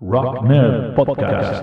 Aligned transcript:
Rock 0.00 0.44
Nerd 0.44 0.94
Podcast. 0.94 1.62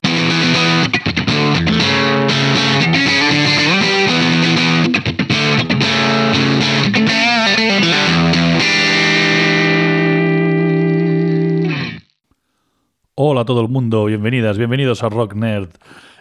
Hola 13.16 13.42
a 13.42 13.46
todo 13.46 13.62
el 13.62 13.70
mundo, 13.70 14.04
bienvenidas, 14.04 14.58
bienvenidos 14.58 15.02
a 15.04 15.08
Rock 15.08 15.34
Nerd, 15.36 15.70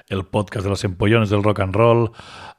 el 0.09 0.25
podcast 0.25 0.63
de 0.63 0.71
los 0.71 0.85
empollones 0.85 1.31
del 1.31 1.43
rock 1.43 1.59
and 1.59 1.75
roll. 1.75 2.13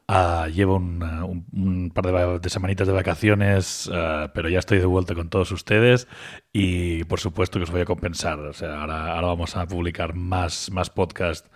Ah, 0.07 0.47
llevo 0.53 0.75
un, 0.75 1.01
uh, 1.01 1.25
un- 1.53 1.89
par 1.91 2.05
de, 2.05 2.39
de 2.39 2.49
semanitas 2.49 2.85
de 2.85 2.93
vacaciones, 2.93 3.89
ah, 3.91 4.29
pero 4.35 4.49
ya 4.49 4.59
estoy 4.59 4.77
de 4.77 4.85
vuelta 4.85 5.15
con 5.15 5.29
todos 5.29 5.51
ustedes 5.51 6.07
y 6.53 7.03
por 7.05 7.19
supuesto 7.19 7.57
que 7.57 7.63
os 7.63 7.71
voy 7.71 7.81
a 7.81 7.85
compensar. 7.85 8.37
O 8.39 8.53
sea, 8.53 8.81
ahora, 8.81 9.15
ahora 9.15 9.27
vamos 9.27 9.55
a 9.57 9.65
publicar 9.65 10.13
más, 10.13 10.69
más 10.71 10.91
podcast 10.91 11.47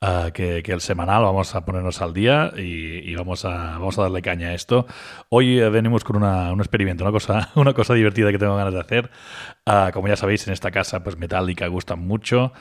ah, 0.00 0.30
que, 0.32 0.62
que 0.62 0.72
el 0.72 0.80
semanal, 0.80 1.24
vamos 1.24 1.54
a 1.54 1.64
ponernos 1.66 2.00
al 2.00 2.14
día 2.14 2.52
y, 2.56 3.00
y 3.10 3.14
vamos, 3.16 3.44
a, 3.44 3.72
vamos 3.78 3.98
a 3.98 4.02
darle 4.02 4.22
caña 4.22 4.48
a 4.48 4.54
esto. 4.54 4.86
Hoy 5.28 5.58
eh, 5.60 5.68
venimos 5.68 6.02
con 6.02 6.16
una- 6.16 6.52
un 6.54 6.60
experimento, 6.60 7.04
una 7.04 7.12
cosa, 7.12 7.50
una 7.54 7.74
cosa 7.74 7.92
divertida 7.92 8.32
que 8.32 8.38
tengo 8.38 8.56
ganas 8.56 8.72
de 8.72 8.80
hacer. 8.80 9.10
Como 9.92 10.08
ya 10.08 10.16
sabéis, 10.16 10.46
en 10.48 10.52
esta 10.52 10.70
casa, 10.72 11.04
pues 11.04 11.16
Metallica 11.16 11.66
gustan 11.68 12.00
mucho. 12.00 12.52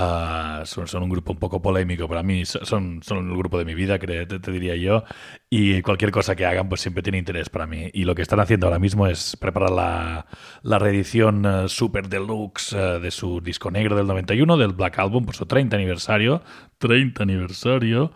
Ah, 0.00 0.62
son, 0.64 0.86
un 1.02 1.08
grupo 1.08 1.32
un 1.32 1.38
poco 1.38 1.60
polémico 1.60 2.06
para 2.08 2.22
mí, 2.22 2.44
so- 2.44 2.64
son, 2.64 3.02
son 3.02 3.28
el 3.30 3.36
grupo 3.36 3.58
de 3.58 3.64
mi 3.64 3.74
vida, 3.74 3.98
te, 3.98 4.26
te 4.26 4.52
diría 4.52 4.76
yo, 4.76 5.02
y 5.50 5.82
cualquier 5.82 6.12
cosa 6.12 6.36
que 6.36 6.46
hagan 6.46 6.68
pues 6.68 6.82
siempre 6.82 7.02
tiene 7.02 7.18
interés 7.18 7.48
para 7.48 7.66
mí. 7.66 7.90
Y 7.92 8.04
lo 8.04 8.14
que 8.14 8.22
están 8.22 8.38
haciendo 8.38 8.66
ahora 8.68 8.78
mismo 8.78 9.08
es 9.08 9.36
preparar 9.36 9.70
la, 9.70 10.26
la 10.62 10.78
reedición 10.78 11.44
eh, 11.44 11.68
super 11.68 12.08
deluxe 12.08 12.74
eh, 12.74 13.00
de 13.00 13.10
su 13.10 13.40
disco 13.40 13.72
negro 13.72 13.96
del 13.96 14.06
91, 14.06 14.56
del 14.56 14.72
Black 14.72 14.98
Album, 15.00 15.24
por 15.26 15.34
su 15.34 15.46
30 15.46 15.74
aniversario. 15.76 16.42
30 16.78 17.24
aniversario. 17.24 18.12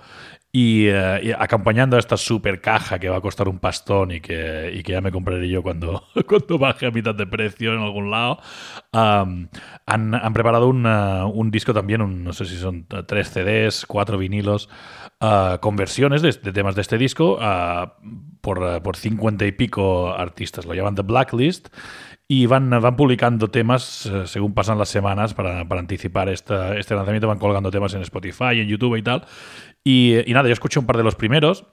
Y, 0.54 0.88
eh, 0.88 1.20
y 1.22 1.30
acompañando 1.32 1.96
a 1.96 1.98
esta 1.98 2.18
super 2.18 2.60
caja 2.60 2.98
que 2.98 3.08
va 3.08 3.16
a 3.16 3.20
costar 3.22 3.48
un 3.48 3.58
pastón 3.58 4.10
y 4.10 4.20
que, 4.20 4.70
y 4.74 4.82
que 4.82 4.92
ya 4.92 5.00
me 5.00 5.10
compraré 5.10 5.48
yo 5.48 5.62
cuando, 5.62 6.04
cuando 6.28 6.58
baje 6.58 6.84
a 6.84 6.90
mitad 6.90 7.14
de 7.14 7.26
precio 7.26 7.72
en 7.72 7.80
algún 7.80 8.10
lado, 8.10 8.38
am, 8.92 9.48
han, 9.86 10.14
han 10.14 10.32
preparado 10.34 10.68
una- 10.68 11.24
un 11.24 11.50
disco 11.50 11.72
también, 11.72 12.22
no 12.22 12.32
sé 12.34 12.44
si 12.44 12.56
son 12.58 12.86
tres 13.06 13.30
CDs, 13.30 13.86
cuatro 13.86 14.18
vinilos, 14.18 14.68
ah, 15.20 15.58
con 15.62 15.74
versiones 15.76 16.20
de, 16.20 16.32
de 16.32 16.52
temas 16.52 16.74
de 16.74 16.82
este 16.82 16.98
disco 16.98 17.38
ah, 17.40 17.96
por, 18.42 18.82
por 18.82 18.96
50 18.96 19.46
y 19.46 19.52
pico 19.52 20.12
artistas. 20.12 20.66
Lo 20.66 20.74
llaman 20.74 20.94
The 20.96 21.02
Blacklist 21.02 21.68
y 22.28 22.46
van, 22.46 22.70
van 22.70 22.96
publicando 22.96 23.48
temas 23.50 24.06
eh, 24.06 24.26
según 24.26 24.54
pasan 24.54 24.78
las 24.78 24.88
semanas 24.88 25.34
para, 25.34 25.66
para 25.68 25.80
anticipar 25.80 26.28
esta- 26.28 26.76
este 26.78 26.94
lanzamiento. 26.94 27.28
Van 27.28 27.38
colgando 27.38 27.70
temas 27.70 27.94
en 27.94 28.02
Spotify, 28.02 28.60
en 28.60 28.68
YouTube 28.68 28.96
y 28.96 29.02
tal. 29.02 29.26
Y, 29.84 30.28
y 30.30 30.34
nada, 30.34 30.48
yo 30.48 30.52
escuché 30.52 30.78
un 30.78 30.86
par 30.86 30.96
de 30.96 31.04
los 31.04 31.14
primeros. 31.14 31.64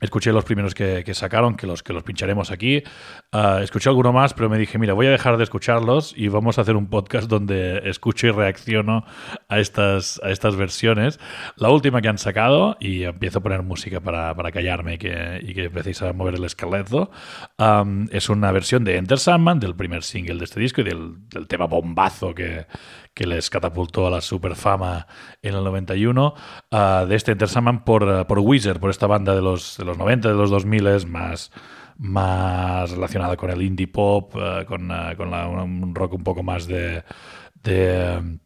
Escuché 0.00 0.32
los 0.32 0.44
primeros 0.44 0.74
que, 0.74 1.02
que 1.04 1.12
sacaron, 1.12 1.56
que 1.56 1.66
los, 1.66 1.82
que 1.82 1.92
los 1.92 2.02
pincharemos 2.04 2.50
aquí. 2.50 2.82
Ah, 3.32 3.60
escuché 3.62 3.90
alguno 3.90 4.14
más, 4.14 4.32
pero 4.32 4.48
me 4.48 4.56
dije, 4.56 4.78
mira, 4.78 4.94
voy 4.94 5.06
a 5.06 5.10
dejar 5.10 5.36
de 5.36 5.44
escucharlos 5.44 6.14
y 6.16 6.28
vamos 6.28 6.56
a 6.56 6.62
hacer 6.62 6.74
un 6.74 6.88
podcast 6.88 7.28
donde 7.28 7.82
escucho 7.84 8.26
y 8.28 8.30
reacciono 8.30 9.04
a 9.48 9.58
estas, 9.58 10.18
a 10.24 10.30
estas 10.30 10.56
versiones. 10.56 11.20
La 11.56 11.68
última 11.68 12.00
que 12.00 12.08
han 12.08 12.16
sacado, 12.16 12.78
y 12.80 13.02
empiezo 13.02 13.40
a 13.40 13.42
poner 13.42 13.62
música 13.62 14.00
para, 14.00 14.34
para 14.34 14.52
callarme 14.52 14.94
y 14.94 14.98
que, 14.98 15.40
y 15.42 15.52
que 15.52 15.64
empecéis 15.64 16.00
a 16.00 16.14
mover 16.14 16.36
el 16.36 16.44
esqueleto, 16.44 17.10
am, 17.58 18.08
es 18.10 18.30
una 18.30 18.52
versión 18.52 18.84
de 18.84 18.96
Enter 18.96 19.18
Sandman, 19.18 19.60
del 19.60 19.76
primer 19.76 20.02
single 20.02 20.38
de 20.38 20.44
este 20.44 20.60
disco 20.60 20.80
y 20.80 20.84
del, 20.84 21.28
del 21.28 21.46
tema 21.46 21.66
bombazo 21.66 22.34
que, 22.34 22.64
que 23.14 23.26
les 23.26 23.50
catapultó 23.50 24.06
a 24.06 24.10
la 24.10 24.20
superfama 24.20 25.06
en 25.42 25.54
el 25.54 25.64
91, 25.64 26.34
ah, 26.70 27.06
de 27.08 27.16
este 27.16 27.32
Enter 27.32 27.48
Sandman 27.48 27.84
por, 27.84 28.08
ah, 28.08 28.26
por 28.26 28.38
Weezer, 28.38 28.80
por 28.80 28.90
esta 28.90 29.06
banda 29.06 29.34
de 29.34 29.42
los, 29.42 29.76
de 29.76 29.84
los 29.84 29.98
90, 29.98 30.28
de 30.28 30.34
los 30.34 30.50
2000 30.50 30.86
es 30.88 31.06
más, 31.06 31.50
más 31.98 32.90
relacionada 32.90 33.36
con 33.36 33.50
el 33.50 33.62
indie 33.62 33.88
pop, 33.88 34.34
ah, 34.36 34.64
con, 34.66 34.90
con 35.16 35.32
un 35.32 35.94
rock 35.94 36.14
un 36.14 36.24
poco 36.24 36.42
más 36.42 36.66
de... 36.66 37.04
de 37.62 38.38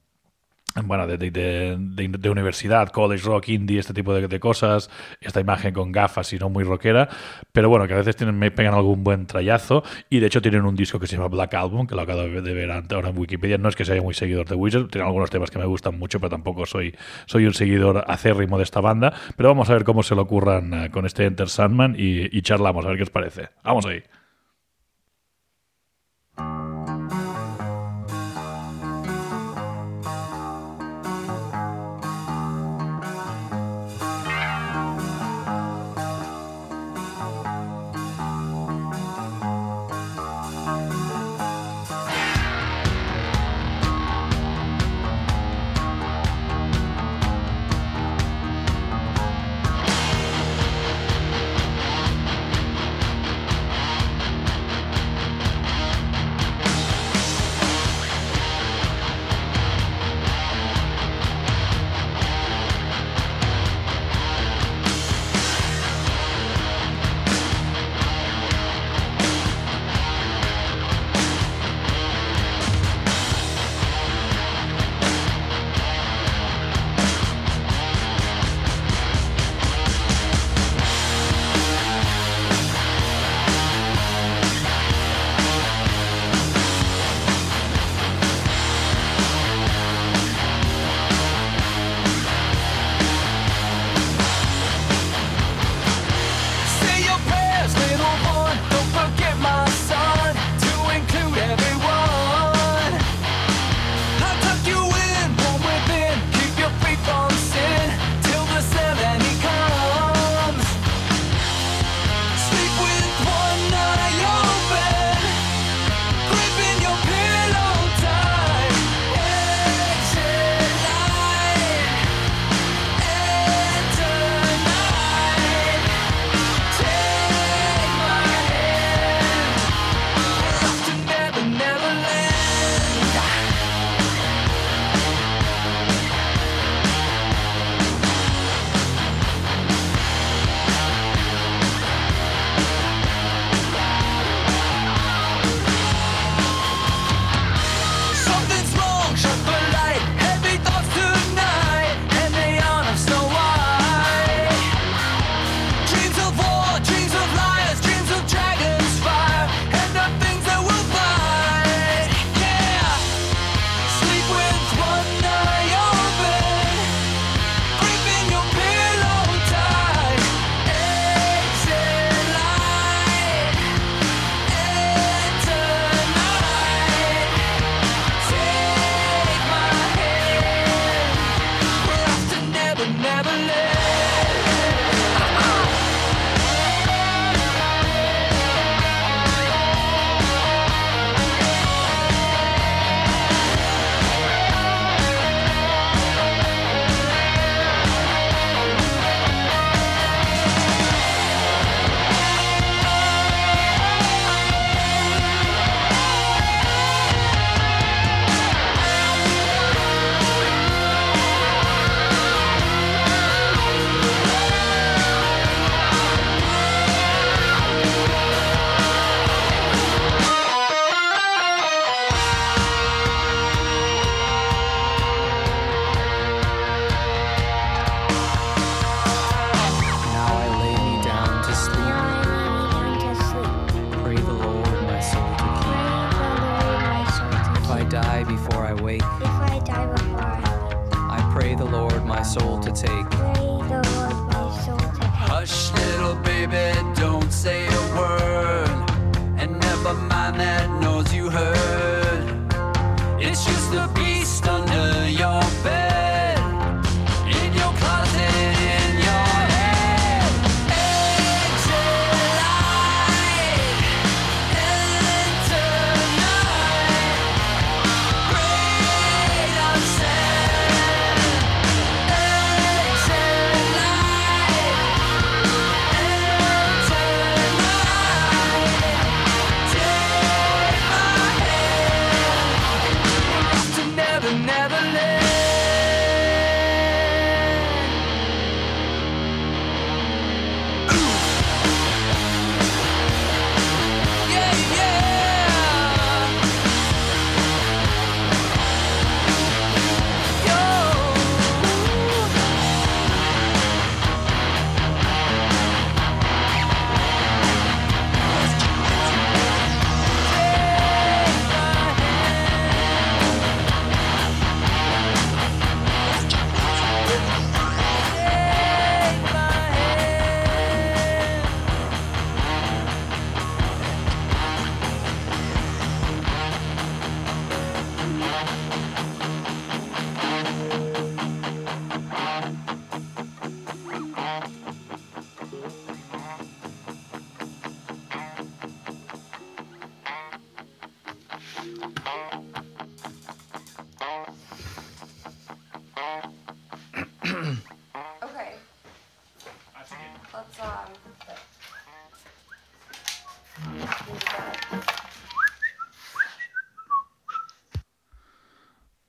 bueno, 0.83 1.07
de, 1.07 1.17
de- 1.19 1.77
de- 1.79 2.31
universidad, 2.31 2.89
college 2.89 3.25
rock, 3.25 3.49
indie, 3.51 3.79
este 3.79 3.95
tipo 3.95 4.12
de, 4.12 4.41
cosas, 4.41 4.91
esta 5.21 5.41
imagen 5.41 5.73
con 5.73 5.93
gafas 5.93 6.33
y 6.33 6.39
no 6.39 6.49
muy 6.49 6.65
rockera, 6.65 7.09
pero 7.53 7.69
bueno, 7.69 7.87
que 7.87 7.95
a 7.95 7.99
veces 7.99 8.17
tienen, 8.17 8.37
me 8.39 8.51
pegan 8.51 8.75
algún 8.75 9.05
buen 9.05 9.27
trayazo 9.27 9.85
y 10.11 10.19
de 10.19 10.27
hecho 10.27 10.43
tienen 10.43 10.65
un 10.65 10.75
disco 10.75 10.99
que 10.99 11.07
se 11.07 11.17
llama 11.17 11.29
Black 11.29 11.55
Album, 11.55 11.87
que 11.87 11.95
lo 11.95 12.03
acabo 12.03 12.23
de 12.23 12.41
ver 12.55 12.71
ahora 12.73 13.09
en 13.11 13.19
Wikipedia, 13.19 13.57
no 13.59 13.69
es 13.69 13.77
que 13.77 13.85
sea 13.85 14.01
muy 14.03 14.15
seguidor 14.15 14.49
de 14.49 14.57
Wizard, 14.57 14.89
tienen 14.89 15.07
algunos 15.07 15.31
temas 15.31 15.51
que 15.51 15.59
me 15.59 15.67
gustan 15.67 15.99
mucho, 15.99 16.19
pero 16.19 16.31
tampoco 16.31 16.67
soy, 16.67 16.95
soy 17.27 17.47
un 17.47 17.55
seguidor 17.55 18.05
acérrimo 18.09 18.56
de 18.59 18.65
esta 18.65 18.81
banda, 18.81 19.12
pero 19.37 19.51
vamos 19.51 19.71
a 19.71 19.75
ver 19.75 19.85
cómo 19.85 20.03
se 20.03 20.15
lo 20.17 20.23
ocurran 20.23 20.75
eh, 20.75 20.91
con 20.91 21.06
este 21.06 21.25
Enter 21.25 21.49
Sandman 21.49 21.95
y, 21.97 22.37
y 22.37 22.43
charlamos, 22.43 22.85
a 22.85 22.89
ver 22.89 22.97
qué 22.97 23.03
os 23.05 23.11
parece. 23.11 23.49
Vamos 23.62 23.87
ahí. 23.87 24.03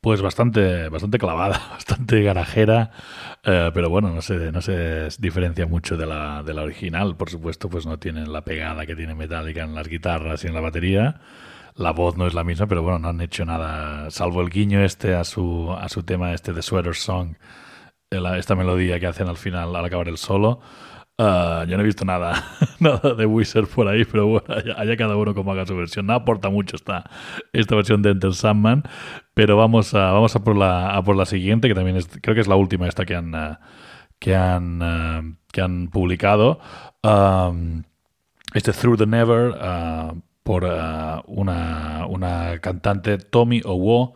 Pues 0.06 0.22
bastante, 0.22 0.88
bastante 0.88 1.18
clavada, 1.18 1.60
bastante 1.72 2.22
garajera, 2.22 2.92
eh, 3.44 3.72
pero 3.74 3.90
bueno, 3.90 4.12
no 4.12 4.22
se, 4.22 4.52
no 4.52 4.62
se 4.62 5.08
diferencia 5.18 5.66
mucho 5.66 5.98
de 5.98 6.06
la, 6.06 6.44
de 6.44 6.54
la 6.54 6.62
original. 6.62 7.16
Por 7.18 7.32
supuesto, 7.32 7.70
pues 7.72 7.88
no 7.88 7.98
tiene 7.98 8.28
la 8.28 8.44
pegada 8.44 8.86
que 8.86 8.96
tiene 8.96 9.16
Metallica 9.16 9.64
en 9.64 9.74
las 9.74 9.88
guitarras 9.88 10.44
y 10.44 10.48
en 10.48 10.54
la 10.54 10.62
batería. 10.62 11.22
La 11.74 11.90
voz 11.90 12.18
no 12.18 12.28
es 12.28 12.36
la 12.36 12.44
misma, 12.44 12.68
pero 12.68 12.84
bueno, 12.84 13.00
no 13.00 13.08
han 13.10 13.20
hecho 13.20 13.46
nada, 13.46 14.12
salvo 14.12 14.42
el 14.42 14.52
guiño 14.52 14.84
este 14.86 15.16
a 15.16 15.24
su, 15.24 15.72
a 15.76 15.90
su 15.90 16.04
tema 16.04 16.34
este 16.34 16.54
de 16.54 16.62
Sweater 16.62 16.94
Song, 16.94 17.34
esta 18.12 18.54
melodía 18.54 19.00
que 19.00 19.08
hacen 19.08 19.28
al 19.28 19.38
final, 19.38 19.76
al 19.76 19.86
acabar 19.86 20.08
el 20.08 20.20
solo. 20.20 20.60
Ah, 21.18 21.64
yo 21.66 21.78
no 21.78 21.84
he 21.84 21.86
visto 21.86 22.04
nada, 22.04 22.44
nada 22.80 23.14
de 23.14 23.26
Wizard 23.26 23.68
por 23.68 23.88
ahí, 23.88 24.04
pero 24.04 24.28
bueno, 24.28 24.48
allá, 24.76 24.98
cada 24.98 25.16
uno 25.16 25.34
como 25.34 25.54
haga 25.54 25.66
su 25.66 25.76
versión. 25.76 26.08
No 26.08 26.14
aporta 26.14 26.50
mucho 26.50 26.76
esta, 26.76 27.10
esta 27.54 27.76
versión 27.76 28.02
de 28.02 28.12
Enter 28.12 28.34
Sandman, 28.34 28.84
pero 29.34 29.56
vamos 29.56 29.94
a, 29.94 30.12
vamos 30.12 30.36
a 30.36 30.44
por 30.44 30.58
la, 30.58 30.94
a 30.94 31.04
por 31.04 31.16
la 31.16 31.26
siguiente, 31.26 31.70
que 31.70 31.76
también 31.76 31.96
es, 31.96 32.10
creo 32.22 32.36
que 32.36 32.42
es 32.42 32.48
la 32.48 32.58
última 32.58 32.88
esta 32.88 33.06
que 33.06 33.16
han, 33.16 33.34
ah, 33.34 33.62
que 34.20 34.36
han, 34.36 34.82
ah, 34.82 35.22
que 35.54 35.62
han 35.62 35.88
publicado. 35.88 36.60
Um, 37.02 37.84
este 38.54 38.74
Through 38.74 38.98
the 38.98 39.06
Never 39.06 39.54
por 40.44 40.64
una, 40.64 42.06
una 42.08 42.60
cantante, 42.60 43.18
Tommy 43.18 43.62
Owo, 43.66 44.16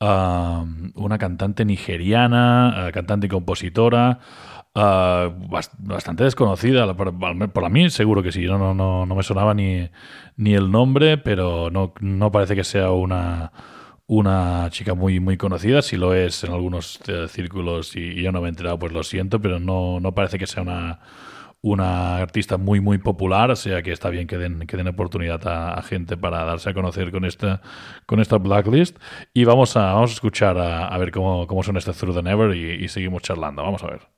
una 0.00 1.18
cantante 1.18 1.64
nigeriana, 1.64 2.90
cantante 2.92 3.26
y 3.26 3.30
compositora, 3.30 4.20
bas- 4.76 5.70
bastante 5.78 6.24
desconocida, 6.24 6.94
por 6.94 7.70
mí 7.70 7.90
seguro 7.90 8.22
que 8.22 8.32
sí, 8.32 8.44
no, 8.44 8.58
no, 8.58 8.74
no, 8.74 9.06
no 9.06 9.14
me 9.14 9.22
sonaba 9.22 9.54
ni, 9.54 9.88
ni 10.36 10.54
el 10.54 10.70
nombre, 10.70 11.18
pero 11.18 11.70
no, 11.70 11.94
no 12.00 12.30
parece 12.30 12.54
que 12.54 12.64
sea 12.64 12.90
una, 12.90 13.52
una 14.06 14.68
chica 14.70 14.94
muy, 14.94 15.20
muy 15.20 15.36
conocida, 15.36 15.82
si 15.82 15.96
lo 15.96 16.14
es 16.14 16.44
en 16.44 16.52
algunos 16.52 17.00
eh, 17.08 17.26
círculos 17.28 17.96
y, 17.96 18.22
yo 18.22 18.32
no 18.32 18.40
me 18.40 18.48
he 18.48 18.50
enterado, 18.50 18.78
pues 18.78 18.92
lo 18.92 19.02
siento, 19.02 19.40
pero 19.40 19.58
no, 19.60 20.00
no 20.00 20.14
parece 20.14 20.38
que 20.38 20.46
sea 20.46 20.62
una, 20.62 21.00
una 21.62 22.18
artista 22.18 22.58
muy 22.58 22.80
muy 22.80 22.98
popular, 22.98 23.50
o 23.50 23.56
sea 23.56 23.82
que 23.82 23.92
está 23.92 24.10
bien 24.10 24.26
que 24.26 24.38
den, 24.38 24.60
que 24.66 24.76
den 24.76 24.88
oportunidad 24.88 25.40
a, 25.48 25.82
gente 25.82 26.16
para 26.16 26.44
darse 26.44 26.70
a 26.70 26.74
conocer 26.74 27.10
con 27.10 27.24
esta, 27.24 27.62
con 28.06 28.20
esta 28.20 28.38
blacklist. 28.38 28.98
Y 29.34 29.44
vamos 29.44 29.76
a, 29.76 29.94
vamos 29.94 30.10
a 30.12 30.14
escuchar 30.14 30.58
a, 30.58 30.88
a 30.88 30.98
ver 30.98 31.10
cómo, 31.12 31.46
cómo 31.46 31.62
son 31.62 31.76
este 31.76 31.92
Through 31.92 32.16
the 32.16 32.22
Never 32.22 32.54
y 32.56 32.88
seguimos 32.88 33.22
charlando. 33.22 33.62
Vamos 33.62 33.82
a 33.82 33.88
ver. 33.88 34.16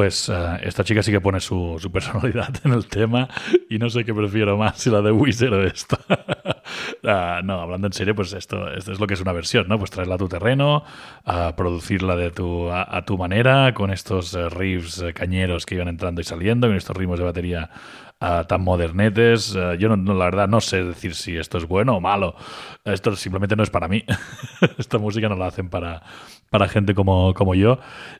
Pues 0.00 0.30
eh, 0.30 0.60
esta 0.62 0.82
chica 0.82 1.02
sí 1.02 1.12
que 1.12 1.20
pone 1.20 1.40
su, 1.40 1.76
su 1.78 1.92
personalidad 1.92 2.48
en 2.64 2.72
el 2.72 2.86
tema 2.86 3.28
y 3.68 3.76
no 3.76 3.90
sé 3.90 4.02
qué 4.02 4.14
prefiero 4.14 4.56
más, 4.56 4.78
si 4.78 4.88
la 4.88 5.02
de 5.02 5.12
Wizard 5.12 5.52
o 5.52 5.62
esta. 5.62 5.98
Ah, 7.02 7.40
no, 7.42 7.60
hablando 7.60 7.88
en 7.88 7.92
serio, 7.92 8.14
pues 8.14 8.32
esto, 8.32 8.72
esto 8.72 8.92
es 8.92 9.00
lo 9.00 9.06
que 9.06 9.14
es 9.14 9.20
una 9.20 9.32
versión, 9.32 9.66
¿no? 9.66 9.78
Pues 9.78 9.90
traerla 9.90 10.14
a 10.14 10.18
tu 10.18 10.28
terreno, 10.28 10.84
a 11.24 11.56
producirla 11.56 12.14
de 12.14 12.30
tu, 12.30 12.70
a, 12.70 12.96
a 12.96 13.04
tu 13.04 13.18
manera, 13.18 13.74
con 13.74 13.90
estos 13.90 14.34
eh, 14.34 14.48
riffs 14.48 15.02
eh, 15.02 15.12
cañeros 15.12 15.66
que 15.66 15.74
iban 15.74 15.88
entrando 15.88 16.20
y 16.20 16.24
saliendo, 16.24 16.68
con 16.68 16.76
estos 16.76 16.96
ritmos 16.96 17.18
de 17.18 17.24
batería 17.24 17.70
ah, 18.20 18.44
tan 18.46 18.62
modernetes. 18.62 19.54
Eh, 19.56 19.76
yo, 19.78 19.88
no, 19.88 19.96
no, 19.96 20.14
la 20.14 20.26
verdad, 20.26 20.48
no 20.48 20.60
sé 20.60 20.84
decir 20.84 21.14
si 21.14 21.36
esto 21.36 21.58
es 21.58 21.66
bueno 21.66 21.96
o 21.96 22.00
malo. 22.00 22.36
Esto 22.84 23.14
simplemente 23.16 23.56
no 23.56 23.62
es 23.62 23.70
para 23.70 23.88
mí. 23.88 24.04
Esta 24.78 24.98
música 24.98 25.28
no 25.28 25.36
la 25.36 25.46
hacen 25.46 25.68
para, 25.68 26.02
para 26.50 26.68
gente 26.68 26.94
como, 26.94 27.32
como 27.34 27.54
yo. 27.54 27.78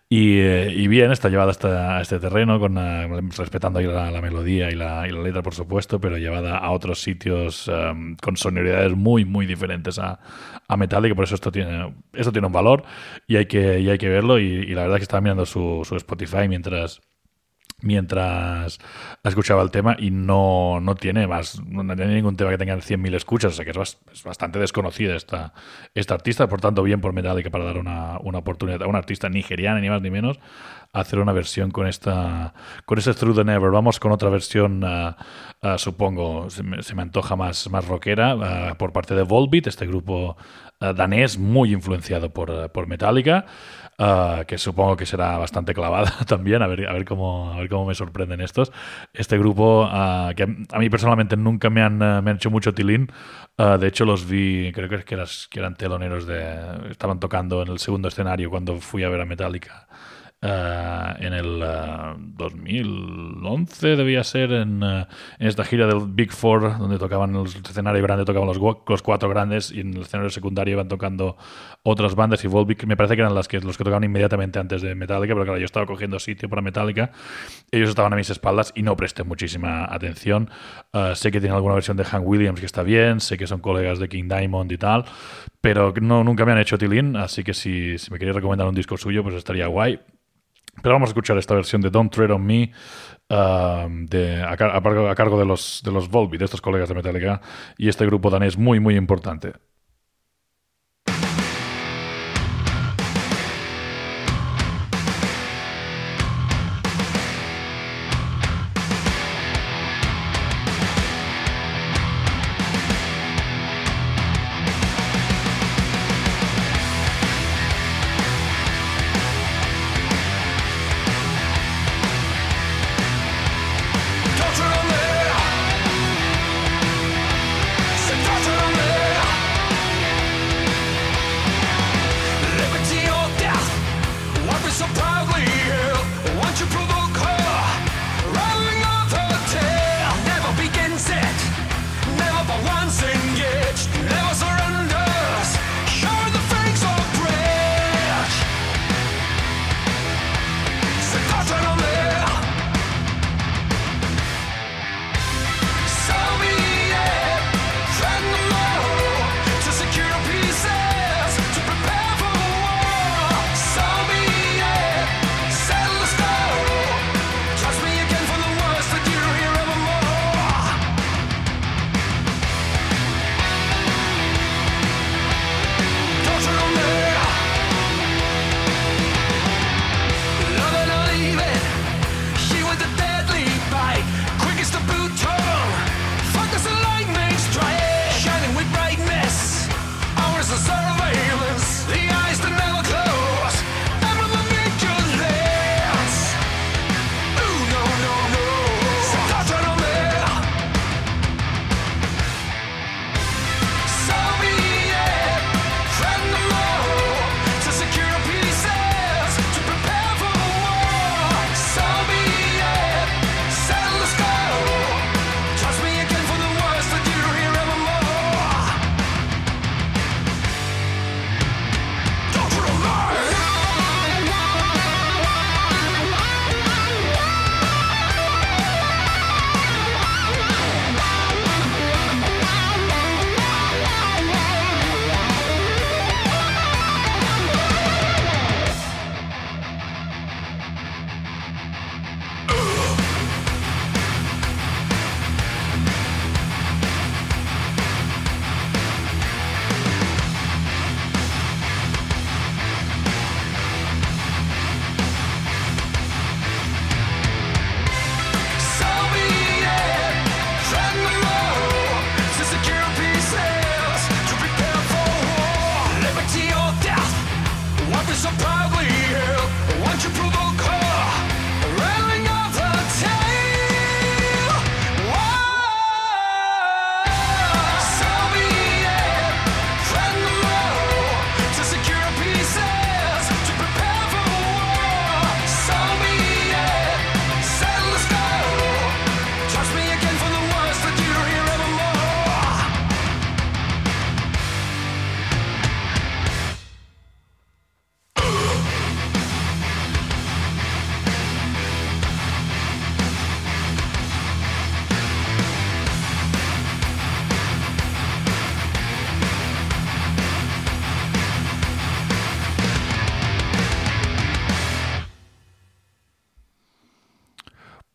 Y, 0.09 0.39
eh, 0.39 0.73
y 0.75 0.89
bien, 0.89 1.11
está 1.13 1.29
llevada 1.29 1.51
hasta 1.51 1.99
a 1.99 2.01
este 2.01 2.19
terreno, 2.19 2.59
con, 2.61 2.79
eh, 2.79 3.09
respetando 3.37 3.81
ahí 3.81 3.87
la, 3.87 4.11
la 4.11 4.21
melodía 4.23 4.71
y 4.71 4.75
la, 4.75 5.07
y 5.07 5.11
la 5.11 5.21
letra, 5.21 5.43
por 5.43 5.55
supuesto, 5.55 6.01
pero 6.01 6.17
llevada 6.17 6.59
a 6.59 6.71
otros 6.71 7.01
sitios 7.01 7.69
eh, 7.73 7.93
con 8.23 8.37
sonoridades 8.37 8.95
muy, 8.95 9.25
muy 9.25 9.47
diferentes 9.47 9.99
a, 9.99 10.21
a 10.69 10.77
Metallica. 10.77 11.15
Por 11.15 11.25
eso 11.25 11.35
esto 11.35 11.51
tiene, 11.53 11.95
esto 12.13 12.33
tiene 12.33 12.47
un 12.47 12.53
valor 12.53 12.85
y 13.27 13.37
hay 13.37 13.47
que, 13.47 13.81
y 13.81 13.91
hay 13.91 13.99
que 13.99 14.09
verlo. 14.09 14.39
Y, 14.39 14.45
y 14.45 14.75
la 14.75 14.83
verdad 14.83 14.97
es 14.97 15.01
que 15.01 15.05
estaba 15.05 15.21
mirando 15.21 15.45
su, 15.45 15.83
su 15.85 15.97
Spotify 15.97 16.49
mientras 16.49 17.01
mientras 17.83 18.79
escuchaba 19.25 19.63
el 19.63 19.71
tema 19.71 19.97
y 19.99 20.11
no, 20.11 20.81
no 20.81 20.95
tiene 20.95 21.27
más, 21.27 21.61
no 21.67 21.97
tiene 21.97 22.15
ningún 22.15 22.37
tema 22.37 22.51
que 22.51 22.59
tenga 22.59 22.75
100.000 22.81 23.15
escuchas, 23.15 23.53
o 23.53 23.57
sea 23.57 23.65
que 23.65 23.71
es, 23.73 23.77
bas- 23.77 23.99
es 24.13 24.23
bastante 24.25 24.59
desconocida 24.59 25.17
esta, 25.17 25.53
esta 25.95 26.15
artista, 26.15 26.49
por 26.49 26.61
tanto 26.61 26.83
bien 26.83 27.01
por 27.01 27.13
Metallica 27.13 27.51
para 27.51 27.65
dar 27.65 27.79
una, 27.79 28.19
una 28.21 28.39
oportunidad 28.39 28.83
a 28.83 28.87
una 28.87 28.99
artista 28.99 29.29
nigeriana, 29.29 29.81
ni 29.81 29.89
más 29.89 30.03
ni 30.03 30.11
menos, 30.11 30.39
a 30.93 31.01
hacer 31.01 31.19
una 31.21 31.33
versión 31.33 31.71
con 31.71 31.87
esta 31.87 32.53
con 32.85 32.99
ese 32.99 33.15
Through 33.15 33.37
the 33.37 33.45
Never. 33.45 33.71
Vamos 33.71 34.01
con 34.01 34.13
otra 34.13 34.29
versión, 34.29 34.83
ah, 34.85 35.17
ah, 35.63 35.79
supongo, 35.79 36.51
se 36.51 36.63
me, 36.63 36.83
se 36.83 36.95
me 36.95 37.03
antoja 37.03 37.37
más, 37.37 37.71
más 37.71 37.87
rockera, 37.87 38.33
ah, 38.71 38.75
por 38.79 38.93
parte 38.93 39.15
de 39.15 39.23
Volbeat, 39.23 39.67
este 39.69 39.87
grupo 39.87 40.37
danés 40.81 41.39
muy 41.39 41.73
influenciado 41.75 42.31
por, 42.33 42.71
por 42.73 42.87
Metallica. 42.87 43.45
Ah, 44.03 44.45
que 44.49 44.57
supongo 44.57 44.97
que 44.97 45.05
será 45.05 45.37
bastante 45.37 45.75
clavada 45.75 46.11
también, 46.27 46.63
a 46.63 46.67
ver, 46.67 46.89
a 46.89 46.93
ver, 46.95 47.05
cómo, 47.05 47.53
a 47.53 47.59
ver 47.59 47.69
cómo 47.69 47.85
me 47.85 47.95
sorprenden 47.95 48.41
estos. 48.41 48.73
Este 49.13 49.37
grupo, 49.37 49.85
ah, 49.91 50.33
que 50.35 50.45
a 50.45 50.79
mí 50.79 50.89
personalmente 50.89 51.37
nunca 51.37 51.69
me 51.69 51.83
han, 51.83 52.01
eh, 52.01 52.23
me 52.23 52.31
han 52.31 52.37
hecho 52.37 52.51
mucho 52.51 52.73
tilín, 52.75 53.09
Ah, 53.59 53.77
de 53.77 53.89
hecho 53.89 54.07
los 54.07 54.27
vi, 54.27 54.73
creo 54.73 54.89
que, 54.89 55.15
eras- 55.15 55.47
que 55.51 55.59
eran 55.61 55.75
teloneros 55.77 56.27
de... 56.27 56.89
Estaban 56.91 57.21
tocando 57.21 57.61
en 57.63 57.69
el 57.69 57.79
segundo 57.79 58.09
escenario 58.09 58.49
cuando 58.49 58.81
fui 58.81 59.05
a 59.05 59.11
ver 59.11 59.21
a 59.21 59.27
Metallica. 59.27 59.87
Ah, 60.43 61.17
en 61.19 61.33
el 61.33 61.63
ah, 61.63 62.17
2011 62.19 63.97
debía 63.97 64.25
ser 64.25 64.53
en, 64.53 64.83
ah, 64.83 65.09
en 65.39 65.47
esta 65.47 65.65
gira 65.65 65.87
del 65.87 66.01
Big 66.07 66.33
Four 66.33 66.79
donde 66.79 66.99
tocaban 66.99 67.35
el 67.35 67.47
escenario 67.47 68.03
grande 68.03 68.25
tocaban 68.25 68.49
los, 68.49 69.03
cuatro 69.03 69.29
grandes 69.29 69.71
y 69.71 69.81
en 69.81 69.95
el 69.95 70.03
escenario 70.03 70.31
secundario 70.31 70.73
iban 70.73 70.89
tocando 70.89 71.37
otras 71.83 72.15
bandas 72.15 72.45
y 72.45 72.49
Volbeat 72.49 72.85
me 72.85 72.97
parece 72.97 73.17
que 73.17 73.23
eran 73.23 73.35
las 73.35 73.49
que 73.49 73.61
los 73.61 73.77
que 73.77 73.85
tocaban 73.85 74.05
inmediatamente 74.05 74.59
antes 74.59 74.83
de 74.83 74.95
Metallica 74.95 75.35
pero 75.35 75.45
claro 75.45 75.59
yo 75.59 75.65
estaba 75.65 75.87
cogiendo 75.87 76.19
sitio 76.19 76.49
para 76.49 76.63
Metallica 76.63 77.13
ellos 77.71 77.91
estaban 77.91 78.13
a 78.13 78.17
mis 78.17 78.31
espaldas 78.31 78.73
y 78.75 78.83
no 78.83 78.97
presté 78.97 79.25
muchísima 79.25 79.85
atención. 79.85 80.51
Sé 81.15 81.31
que 81.31 81.41
tienen 81.41 81.55
alguna 81.55 81.75
versión 81.75 81.97
de 81.97 82.05
Hank 82.05 82.27
Williams 82.27 82.61
que 82.61 82.67
está 82.67 82.83
bien 82.83 83.21
sé 83.21 83.37
que 83.39 83.47
son 83.47 83.61
colegas 83.61 83.99
de 83.99 84.09
King 84.09 84.29
Diamond 84.29 84.71
y 84.73 84.79
tal 84.79 85.05
pero 85.61 85.93
no, 86.01 86.25
nunca 86.25 86.45
me 86.45 86.53
han 86.53 86.59
hecho 86.59 86.79
tilín 86.79 87.17
así 87.17 87.45
que 87.45 87.55
si, 87.55 87.99
si 87.99 88.11
me 88.11 88.19
queréis 88.19 88.37
recomendar 88.37 88.67
un 88.67 88.75
disco 88.75 88.97
suyo 88.97 89.23
pues 89.23 89.35
estaría 89.35 89.67
guay 89.67 90.01
pero 90.83 90.95
vamos 90.95 91.09
a 91.09 91.13
escuchar 91.13 91.39
esta 91.39 91.55
versión 91.55 91.81
de 91.83 91.91
Don't 91.91 92.13
Tread 92.13 92.31
on 92.31 92.45
Me 92.45 92.73
um, 93.29 94.07
de, 94.07 94.43
a, 94.43 94.57
car- 94.57 94.77
a 94.77 95.15
cargo, 95.15 95.39
de 95.39 95.45
los, 95.47 95.83
de 95.85 95.93
los 95.93 96.09
Volbeat, 96.09 96.41
de 96.41 96.45
estos 96.47 96.61
colegas 96.61 96.89
de 96.89 96.95
Metallica, 96.95 97.41
y 97.79 97.89
este 97.89 98.07
grupo 98.07 98.31
danés 98.31 98.57
muy, 98.59 98.81
muy 98.81 98.97
importante. 98.97 99.53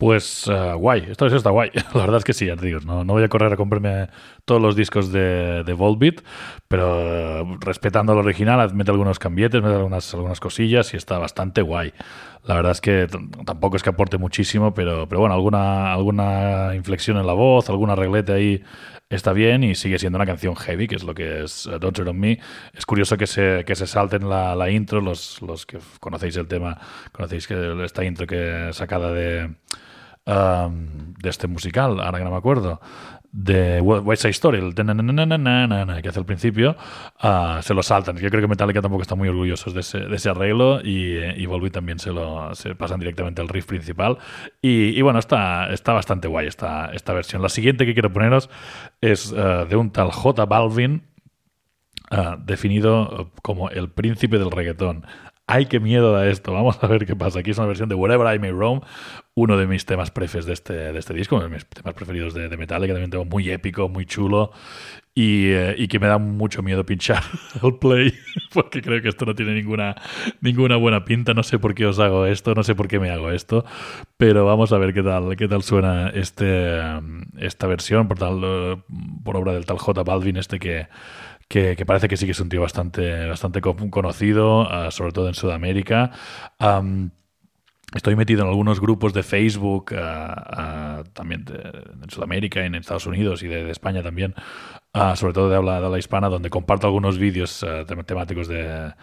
Pues 0.05 0.47
eh, 0.47 0.73
guay, 0.75 1.07
esta 1.09 1.25
versión 1.25 1.37
está 1.37 1.49
guay. 1.49 1.71
La 1.95 2.01
verdad 2.01 2.17
es 2.17 2.23
que 2.23 2.33
sí, 2.33 2.45
ya 2.45 2.55
te 2.55 2.67
digo, 2.67 2.79
no, 2.85 3.03
no 3.03 3.13
voy 3.13 3.23
a 3.23 3.27
correr 3.27 3.51
a 3.51 3.57
comprarme 3.57 4.07
todos 4.45 4.61
los 4.61 4.75
discos 4.75 5.11
de, 5.11 5.63
de 5.63 5.73
Volbeat, 5.73 6.21
pero 6.67 7.41
eh, 7.41 7.57
respetando 7.61 8.13
el 8.13 8.19
original, 8.19 8.71
mete 8.75 8.91
algunos 8.91 9.17
cambietes, 9.17 9.63
mete 9.63 9.73
algunas, 9.73 10.13
algunas 10.13 10.39
cosillas 10.39 10.93
y 10.93 10.97
está 10.97 11.17
bastante 11.17 11.63
guay. 11.63 11.91
La 12.43 12.53
verdad 12.53 12.73
es 12.73 12.81
que 12.81 13.07
tampoco 13.47 13.77
es 13.77 13.81
que 13.81 13.89
aporte 13.89 14.19
muchísimo, 14.19 14.75
pero, 14.75 15.09
pero 15.09 15.21
bueno, 15.21 15.33
alguna, 15.33 15.91
alguna 15.91 16.75
inflexión 16.75 17.17
en 17.17 17.25
la 17.25 17.33
voz, 17.33 17.67
alguna 17.71 17.95
reglete 17.95 18.31
ahí 18.31 18.63
está 19.09 19.33
bien 19.33 19.63
y 19.63 19.73
sigue 19.73 19.97
siendo 19.97 20.17
una 20.17 20.27
canción 20.27 20.55
heavy, 20.55 20.87
que 20.87 20.97
es 20.97 21.03
lo 21.03 21.15
que 21.15 21.45
es 21.45 21.65
eh, 21.65 21.79
Don't 21.79 21.95
Tread 21.95 22.09
on 22.09 22.19
Me. 22.19 22.39
Es 22.75 22.85
curioso 22.85 23.17
que 23.17 23.25
se, 23.25 23.63
que 23.65 23.73
se 23.73 23.87
salten 23.87 24.29
la, 24.29 24.55
la 24.55 24.69
intro, 24.69 25.01
los, 25.01 25.41
los 25.41 25.65
que 25.65 25.79
conocéis 25.99 26.37
el 26.37 26.47
tema, 26.47 26.79
conocéis 27.11 27.47
que 27.47 27.83
esta 27.83 28.05
intro 28.05 28.27
que 28.27 28.69
sacada 28.71 29.11
de, 29.11 29.49
um, 30.25 31.13
de 31.21 31.29
este 31.29 31.47
musical, 31.47 31.99
ahora 31.99 32.19
que 32.19 32.23
no 32.23 32.31
me 32.31 32.37
acuerdo, 32.37 32.79
de 33.35 33.81
West 33.81 34.21
Side 34.21 34.31
Story, 34.31 34.59
el 34.59 34.73
que 36.01 36.07
hace 36.07 36.19
al 36.19 36.25
principio, 36.25 36.77
ah, 37.19 37.59
se 37.61 37.73
lo 37.73 37.83
saltan. 37.83 38.15
Yo 38.15 38.29
creo 38.29 38.41
que 38.41 38.47
Metallica 38.47 38.81
tampoco 38.81 39.01
está 39.01 39.15
muy 39.15 39.27
orgullosos 39.27 39.73
de 39.73 39.81
ese, 40.15 40.29
arreglo 40.29 40.79
y, 40.81 41.17
eh, 41.17 41.35
y 41.37 41.69
también 41.69 41.99
se 41.99 42.13
lo 42.13 42.51
pasan 42.77 43.01
directamente 43.01 43.41
al 43.41 43.49
riff 43.49 43.65
principal. 43.65 44.19
Y, 44.61 45.01
bueno, 45.01 45.19
está, 45.19 45.69
está 45.73 45.91
bastante 45.91 46.29
guay 46.29 46.47
esta, 46.47 46.91
esta 46.93 47.11
versión. 47.11 47.41
La 47.41 47.49
siguiente 47.49 47.85
que 47.85 47.93
quiero 47.93 48.13
poneros 48.13 48.49
es 49.01 49.33
eh, 49.35 49.65
de 49.67 49.75
un 49.75 49.91
tal 49.91 50.11
J 50.11 50.45
Balvin, 50.45 51.03
ah, 52.11 52.37
definido 52.39 53.31
como 53.41 53.69
el 53.69 53.89
príncipe 53.89 54.39
del 54.39 54.49
reggaetón. 54.49 55.05
¡Ay, 55.47 55.67
qué 55.67 55.79
miedo 55.79 56.11
da 56.11 56.27
esto! 56.27 56.53
Vamos 56.53 56.83
a 56.83 56.87
ver 56.87 57.05
qué 57.05 57.15
pasa. 57.15 57.39
Aquí 57.39 57.51
es 57.51 57.57
una 57.59 57.67
versión 57.67 57.87
de 57.87 57.93
Wherever 57.93 58.33
I 58.35 58.39
May 58.39 58.49
Roam, 58.49 58.81
uno 59.35 59.57
de 59.57 59.67
mis 59.67 59.85
temas 59.85 60.09
prefes 60.09 60.45
de 60.45 60.53
este, 60.53 60.73
de 60.73 60.97
este 60.97 61.13
disco, 61.13 61.35
uno 61.35 61.45
de 61.45 61.51
mis 61.51 61.65
temas 61.67 61.93
preferidos 61.93 62.33
de, 62.33 62.49
de 62.49 62.57
Metallica, 62.57 62.93
también 62.93 63.11
tengo 63.11 63.25
muy 63.25 63.51
épico, 63.51 63.87
muy 63.87 64.07
chulo 64.07 64.51
y, 65.13 65.51
eh, 65.51 65.75
y 65.77 65.87
que 65.87 65.99
me 65.99 66.07
da 66.07 66.17
mucho 66.17 66.63
miedo 66.63 66.85
pinchar 66.85 67.21
el 67.63 67.75
play 67.75 68.13
porque 68.53 68.81
creo 68.81 69.01
que 69.03 69.09
esto 69.09 69.25
no 69.25 69.35
tiene 69.35 69.53
ninguna, 69.53 69.95
ninguna 70.41 70.77
buena 70.77 71.05
pinta. 71.05 71.35
No 71.35 71.43
sé 71.43 71.59
por 71.59 71.75
qué 71.75 71.85
os 71.85 71.99
hago 71.99 72.25
esto, 72.25 72.55
no 72.55 72.63
sé 72.63 72.73
por 72.73 72.87
qué 72.87 72.99
me 72.99 73.11
hago 73.11 73.29
esto, 73.29 73.65
pero 74.17 74.45
vamos 74.45 74.73
a 74.73 74.79
ver 74.79 74.95
qué 74.95 75.03
tal, 75.03 75.35
qué 75.37 75.47
tal 75.47 75.61
suena 75.61 76.09
este, 76.09 76.79
um, 76.79 77.21
esta 77.37 77.67
versión 77.67 78.07
por, 78.07 78.17
tal, 78.17 78.41
eh, 78.43 78.77
por 79.23 79.37
obra 79.37 79.53
del 79.53 79.67
tal 79.67 79.77
J 79.77 80.03
Balvin, 80.03 80.37
este 80.37 80.57
que, 80.59 80.87
que, 81.47 81.75
parece 81.85 82.07
que 82.07 82.17
sí 82.17 82.25
que 82.25 82.31
es 82.33 82.39
un 82.39 82.49
tío 82.49 82.61
bastante, 82.61 83.27
bastante 83.27 83.61
co- 83.61 83.75
conocido, 83.89 84.61
ah, 84.71 84.91
sobre 84.91 85.11
todo 85.13 85.27
en 85.27 85.33
Sudamérica. 85.35 86.11
Am, 86.59 87.11
Estoy 87.93 88.15
metido 88.17 88.41
en 88.43 88.49
algunos 88.49 88.81
grupos 88.81 89.13
de 89.13 89.23
Facebook, 89.23 89.93
ah, 89.95 90.33
ah, 91.01 91.03
también 91.13 91.45
en 92.03 92.09
Sudamérica, 92.09 92.65
en 92.65 92.75
Estados 92.75 93.05
Unidos 93.05 93.41
y 93.43 93.47
de, 93.47 93.69
España 93.71 94.03
también, 94.03 94.35
sobre 95.15 95.33
todo 95.33 95.49
de 95.49 95.55
habla, 95.55 95.79
de 95.79 95.85
habla 95.85 95.99
hispana, 95.99 96.29
donde 96.29 96.49
comparto 96.49 96.87
algunos 96.87 97.17
vídeos 97.17 97.63
tem- 97.63 98.05
temáticos 98.05 98.47
de, 98.47 98.93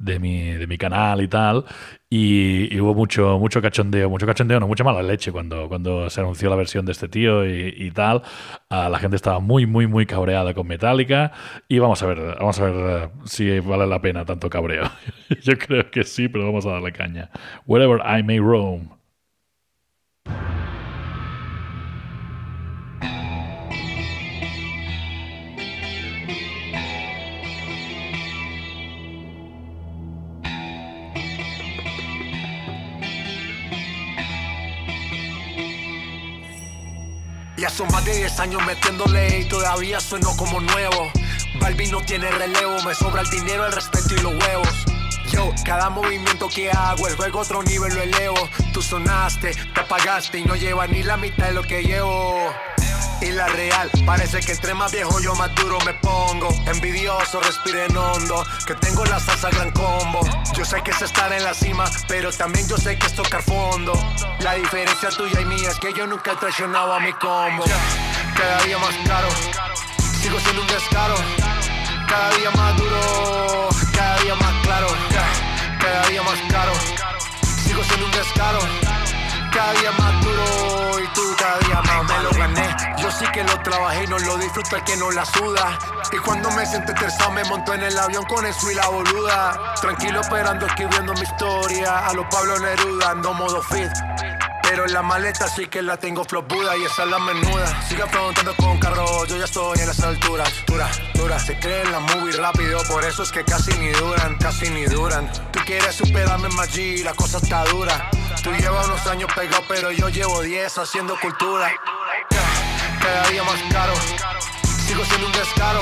de, 0.00 0.18
mi, 0.18 0.52
de 0.52 0.66
mi 0.66 0.78
canal 0.78 1.22
y 1.22 1.28
tal. 1.28 1.64
Y, 2.08 2.78
hubo 2.80 2.94
mucho, 2.94 3.38
mucho 3.38 3.62
cachondeo, 3.62 4.10
mucho 4.10 4.26
cachondeo, 4.26 4.58
no, 4.58 4.66
mucha 4.66 4.82
mala 4.82 5.02
leche 5.02 5.30
cuando, 5.30 5.68
cuando 5.68 6.10
se 6.10 6.20
anunció 6.20 6.50
la 6.50 6.56
versión 6.56 6.84
de 6.86 6.92
este 6.92 7.08
tío 7.08 7.46
y, 7.46 7.74
y 7.76 7.90
tal. 7.92 8.22
Ah, 8.68 8.88
la 8.88 8.98
gente 8.98 9.16
estaba 9.16 9.38
muy, 9.40 9.66
muy, 9.66 9.86
muy 9.86 10.06
cabreada 10.06 10.54
con 10.54 10.66
Metallica. 10.66 11.32
Y 11.68 11.78
vamos 11.78 12.02
a 12.02 12.06
ver, 12.06 12.18
vamos 12.38 12.58
a 12.58 12.64
ver 12.64 13.04
eh, 13.04 13.08
si 13.24 13.60
vale 13.60 13.86
la 13.86 14.00
pena 14.00 14.24
tanto 14.24 14.50
cabreo. 14.50 14.84
Yo 15.42 15.56
creo 15.58 15.90
que 15.90 16.04
sí, 16.04 16.28
pero 16.28 16.46
vamos 16.46 16.66
a 16.66 16.70
darle 16.70 16.92
caña. 16.92 17.30
Wherever 17.66 18.00
I 18.00 18.22
may 18.22 18.40
roam. 18.40 19.00
Ya 37.60 37.68
son 37.68 37.88
más 37.88 38.02
de 38.06 38.16
10 38.16 38.40
años 38.40 38.64
metiéndole 38.64 39.40
y 39.40 39.44
todavía 39.44 40.00
sueno 40.00 40.34
como 40.38 40.60
nuevo. 40.60 41.12
Balvin 41.60 41.90
no 41.90 42.00
tiene 42.00 42.30
relevo, 42.30 42.82
me 42.84 42.94
sobra 42.94 43.20
el 43.20 43.28
dinero, 43.28 43.66
el 43.66 43.72
respeto 43.72 44.14
y 44.14 44.22
los 44.22 44.32
huevos. 44.32 44.86
Yo, 45.30 45.52
cada 45.62 45.90
movimiento 45.90 46.48
que 46.48 46.70
hago, 46.70 47.06
el 47.06 47.16
juego 47.16 47.40
otro 47.40 47.62
nivel 47.62 47.94
lo 47.94 48.00
elevo. 48.00 48.48
Tú 48.72 48.80
sonaste, 48.80 49.54
te 49.74 49.80
apagaste 49.80 50.38
y 50.38 50.44
no 50.44 50.56
lleva 50.56 50.86
ni 50.86 51.02
la 51.02 51.18
mitad 51.18 51.48
de 51.48 51.52
lo 51.52 51.62
que 51.62 51.82
llevo. 51.82 52.50
Y 53.20 53.32
la 53.32 53.46
real, 53.48 53.90
parece 54.06 54.40
que 54.40 54.52
entre 54.52 54.74
más 54.74 54.92
viejo 54.92 55.20
yo 55.20 55.34
más 55.34 55.54
duro 55.54 55.78
me 55.84 55.94
pongo. 55.94 56.48
Envidioso, 56.66 57.40
respiren 57.40 57.96
hondo, 57.96 58.44
que 58.66 58.74
tengo 58.74 59.04
la 59.04 59.20
salsa 59.20 59.50
gran 59.50 59.70
combo. 59.72 60.20
Yo 60.54 60.64
sé 60.64 60.82
que 60.82 60.90
es 60.90 61.02
estar 61.02 61.32
en 61.32 61.44
la 61.44 61.54
cima, 61.54 61.84
pero 62.08 62.32
también 62.32 62.66
yo 62.68 62.76
sé 62.76 62.98
que 62.98 63.06
es 63.06 63.14
tocar 63.14 63.42
fondo. 63.42 63.92
La 64.40 64.54
diferencia 64.54 65.10
tuya 65.10 65.40
y 65.40 65.44
mía 65.44 65.70
es 65.70 65.78
que 65.78 65.92
yo 65.92 66.06
nunca 66.06 66.32
he 66.32 66.36
traicionado 66.36 66.94
a 66.94 67.00
mi 67.00 67.12
combo. 67.14 67.64
Cada 68.36 68.62
día 68.64 68.78
más 68.78 68.94
caro, 69.06 69.28
sigo 70.20 70.40
siendo 70.40 70.62
un 70.62 70.68
descaro. 70.68 71.14
Cada 72.08 72.30
día 72.36 72.50
más 72.52 72.76
duro, 72.76 73.68
cada 73.94 74.18
día 74.18 74.34
más 74.34 74.54
claro. 74.62 74.88
Cada 75.80 76.08
día 76.08 76.22
más 76.22 76.38
caro, 76.50 76.72
sigo 77.64 77.82
siendo 77.84 78.06
un 78.06 78.12
descaro. 78.12 78.99
Cada 79.52 79.72
día 79.72 79.90
más 79.92 80.24
duro 80.24 81.00
y 81.00 81.06
tú 81.12 81.22
cada 81.36 81.58
día 81.58 81.82
más 81.82 82.04
me 82.04 82.22
lo 82.22 82.30
gané. 82.30 82.76
Yo 82.98 83.10
sí 83.10 83.24
que 83.32 83.42
lo 83.42 83.60
trabajé 83.62 84.04
y 84.04 84.06
no 84.06 84.18
lo 84.18 84.38
disfruto 84.38 84.76
el 84.76 84.84
que 84.84 84.96
no 84.96 85.10
la 85.10 85.24
suda. 85.24 85.78
Y 86.12 86.18
cuando 86.18 86.50
me 86.52 86.64
senté 86.64 86.92
estresado 86.92 87.32
me 87.32 87.42
monto 87.44 87.74
en 87.74 87.82
el 87.82 87.98
avión 87.98 88.24
con 88.24 88.46
eso 88.46 88.70
y 88.70 88.74
la 88.74 88.86
boluda. 88.88 89.74
Tranquilo 89.80 90.20
esperando 90.20 90.66
escribiendo 90.66 91.12
mi 91.14 91.22
historia. 91.22 92.06
A 92.06 92.12
los 92.12 92.26
Pablo 92.26 92.58
Neruda 92.58 93.10
ando 93.10 93.32
modo 93.34 93.62
fit. 93.62 93.90
Pero 94.62 94.86
en 94.86 94.92
la 94.92 95.02
maleta 95.02 95.48
sí 95.48 95.66
que 95.66 95.82
la 95.82 95.96
tengo 95.96 96.24
flop 96.24 96.48
Buda 96.48 96.76
y 96.76 96.84
esa 96.84 97.02
es 97.02 97.10
la 97.10 97.18
menuda. 97.18 97.82
Siga 97.88 98.06
preguntando 98.06 98.54
con 98.54 98.78
carro, 98.78 99.26
yo 99.26 99.36
ya 99.36 99.46
estoy 99.46 99.80
en 99.80 99.88
las 99.88 99.98
alturas. 99.98 100.48
Dura, 100.64 100.88
dura, 101.14 101.40
se 101.40 101.58
creen 101.58 101.90
la 101.90 101.98
movie 101.98 102.36
rápido, 102.36 102.80
por 102.84 103.04
eso 103.04 103.24
es 103.24 103.32
que 103.32 103.44
casi 103.44 103.76
ni 103.80 103.88
duran, 103.88 104.36
casi 104.36 104.70
ni 104.70 104.84
duran. 104.84 105.28
Tú 105.50 105.58
quieres 105.66 105.96
superarme 105.96 106.48
G, 106.48 107.02
la 107.02 107.14
cosa 107.14 107.38
está 107.38 107.64
dura. 107.64 108.10
Tú 108.42 108.52
llevas 108.52 108.86
unos 108.86 109.06
años 109.06 109.30
pegado, 109.34 109.62
pero 109.68 109.92
yo 109.92 110.08
llevo 110.08 110.40
10 110.40 110.78
haciendo 110.78 111.14
cultura. 111.20 111.70
Cada 113.00 113.28
día 113.28 113.42
más 113.42 113.60
caro, 113.70 113.92
sigo 114.86 115.04
siendo 115.04 115.26
un 115.26 115.32
descaro. 115.32 115.80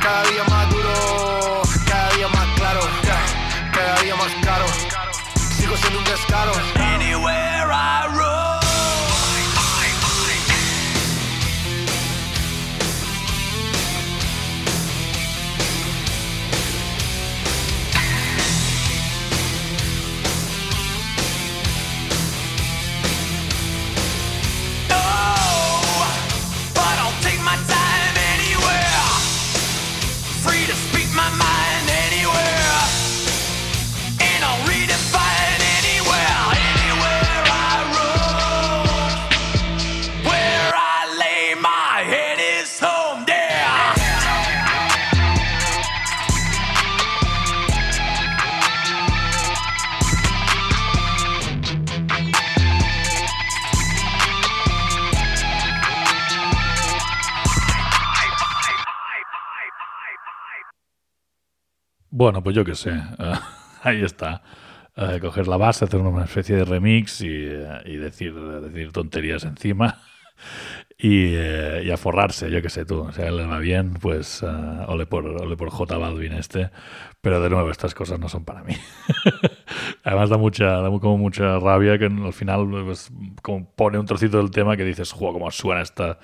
Cada 0.00 0.22
día 0.30 0.44
más 0.44 0.70
duro, 0.70 1.62
cada 1.86 2.10
día 2.14 2.28
más 2.28 2.46
claro. 2.58 2.80
Cada 3.72 4.00
día 4.00 4.16
más 4.16 4.32
caro, 4.42 4.66
sigo 5.56 5.76
siendo 5.76 5.98
un 5.98 6.04
descaro. 6.06 6.52
Anywhere 6.76 7.70
I 7.70 8.16
roam. 8.16 8.47
Bueno, 62.18 62.42
pues 62.42 62.56
yo 62.56 62.64
qué 62.64 62.74
sé. 62.74 62.90
ahí 63.82 64.02
está. 64.02 64.42
Eh, 64.96 65.18
coger 65.20 65.46
la 65.46 65.56
base, 65.56 65.84
hacer 65.84 66.00
una 66.00 66.24
especie 66.24 66.56
de 66.56 66.64
remix 66.64 67.20
y, 67.20 67.28
eh, 67.30 67.80
y 67.84 67.96
decir, 67.96 68.34
decir 68.34 68.90
tonterías 68.90 69.44
encima. 69.44 70.00
Y, 71.00 71.34
eh, 71.36 71.82
y 71.84 71.90
a 71.92 71.96
forrarse, 71.96 72.50
yo 72.50 72.60
qué 72.60 72.68
sé 72.68 72.84
tú. 72.84 73.02
O 73.02 73.12
sea, 73.12 73.30
le 73.30 73.46
va 73.46 73.60
bien, 73.60 73.94
pues 73.94 74.42
eh, 74.42 74.46
ole, 74.88 75.06
por, 75.06 75.24
ole 75.26 75.56
por 75.56 75.70
J 75.70 75.96
Balvin 75.96 76.32
este. 76.32 76.70
Pero 77.20 77.40
de 77.40 77.50
nuevo, 77.50 77.70
estas 77.70 77.94
cosas 77.94 78.18
no 78.18 78.28
son 78.28 78.44
para 78.44 78.64
mí. 78.64 78.74
Además 80.04 80.30
da 80.30 80.38
mucha, 80.38 80.80
da 80.80 80.90
como 80.90 81.16
mucha 81.16 81.58
rabia 81.60 81.98
que 81.98 82.06
al 82.06 82.32
final 82.32 82.68
pues, 82.84 83.12
como 83.42 83.70
pone 83.74 83.98
un 83.98 84.06
trocito 84.06 84.38
del 84.38 84.50
tema 84.50 84.76
que 84.76 84.84
dices, 84.84 85.12
juego 85.12 85.34
cómo 85.34 85.50
suena 85.52 85.82
esta, 85.82 86.18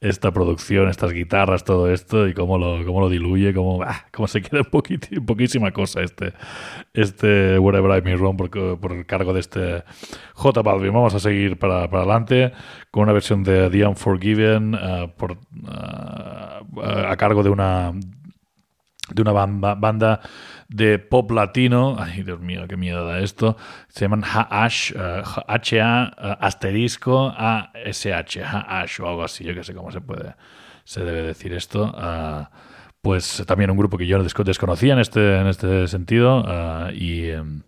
esta 0.00 0.30
producción, 0.30 0.88
estas 0.88 1.12
guitarras, 1.12 1.64
todo 1.64 1.90
esto, 1.90 2.28
y 2.28 2.34
cómo 2.34 2.58
lo, 2.58 2.84
cómo 2.84 3.00
lo 3.00 3.08
diluye, 3.08 3.52
cómo, 3.54 3.82
ah, 3.82 4.06
cómo 4.12 4.28
se 4.28 4.42
queda 4.42 4.62
poquísima 4.64 5.72
cosa 5.72 6.00
este, 6.02 6.32
este 6.92 7.58
Wherever 7.58 7.98
I 7.98 8.02
May 8.02 8.16
Roam 8.16 8.36
por, 8.36 8.50
por 8.78 9.06
cargo 9.06 9.32
de 9.32 9.40
este 9.40 9.84
J 10.34 10.62
Balvin. 10.62 10.92
Vamos 10.92 11.14
a 11.14 11.20
seguir 11.20 11.58
para, 11.58 11.88
para 11.88 12.02
adelante 12.02 12.52
con 12.92 13.02
una 13.04 13.12
versión 13.12 13.42
de 13.42 13.68
The 13.70 13.86
Unforgiven 13.86 14.74
eh, 14.80 15.12
eh, 15.66 17.04
a 17.08 17.16
cargo 17.16 17.42
de 17.42 17.50
una 17.50 17.92
de 19.12 19.20
una 19.20 19.32
banda, 19.32 19.74
banda 19.74 20.20
de 20.68 20.98
pop 20.98 21.30
latino. 21.32 21.96
Ay, 21.98 22.22
Dios 22.22 22.38
mío, 22.40 22.66
qué 22.68 22.76
miedo 22.76 23.04
da 23.06 23.18
esto. 23.20 23.56
Se 23.88 24.04
llaman 24.04 24.22
eh, 24.22 25.22
H-A 25.48 26.12
eh, 26.22 26.36
asterisco 26.40 27.32
A-S-H, 27.36 28.42
H-Ash 28.44 29.00
o 29.00 29.08
algo 29.08 29.24
así. 29.24 29.42
Yo 29.44 29.54
que 29.54 29.64
sé 29.64 29.74
cómo 29.74 29.90
se 29.90 30.00
puede, 30.00 30.34
se 30.84 31.04
debe 31.04 31.22
decir 31.22 31.52
esto. 31.52 31.94
Pues 33.00 33.42
también 33.46 33.70
un 33.70 33.76
grupo 33.78 33.98
que 33.98 34.06
yo 34.06 34.22
desco- 34.22 34.44
desconocía 34.44 34.92
en 34.92 35.00
este, 35.00 35.38
en 35.40 35.46
este 35.46 35.88
sentido. 35.88 36.44
y. 36.94 37.30
em, 37.30 37.62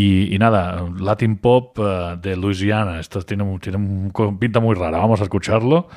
y, 0.00 0.34
y 0.34 0.38
nada, 0.38 0.84
Latin 0.98 1.38
Pop 1.38 1.78
eh, 1.80 2.16
de 2.20 2.36
Louisiana. 2.36 3.00
Esto 3.00 3.22
tiene, 3.22 3.44
tiene 3.60 3.78
un- 3.78 4.12
pinta 4.38 4.60
muy 4.60 4.74
rara. 4.74 4.98
Vamos 4.98 5.20
a 5.20 5.24
escucharlo 5.24 5.88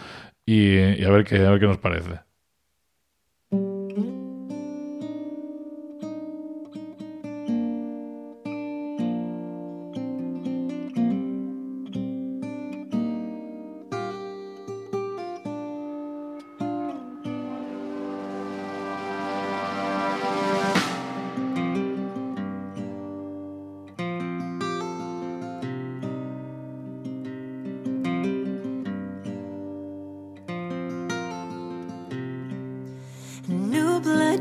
y, 0.45 0.77
y 0.79 1.03
a, 1.05 1.09
ver 1.11 1.25
qué, 1.25 1.37
a 1.45 1.51
ver 1.51 1.59
qué 1.59 1.67
nos 1.67 1.77
parece. 1.79 2.19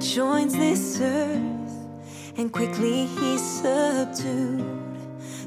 Joins 0.00 0.56
this 0.56 0.98
earth, 0.98 2.38
and 2.38 2.50
quickly 2.50 3.04
he's 3.04 3.42
subdued. 3.42 4.96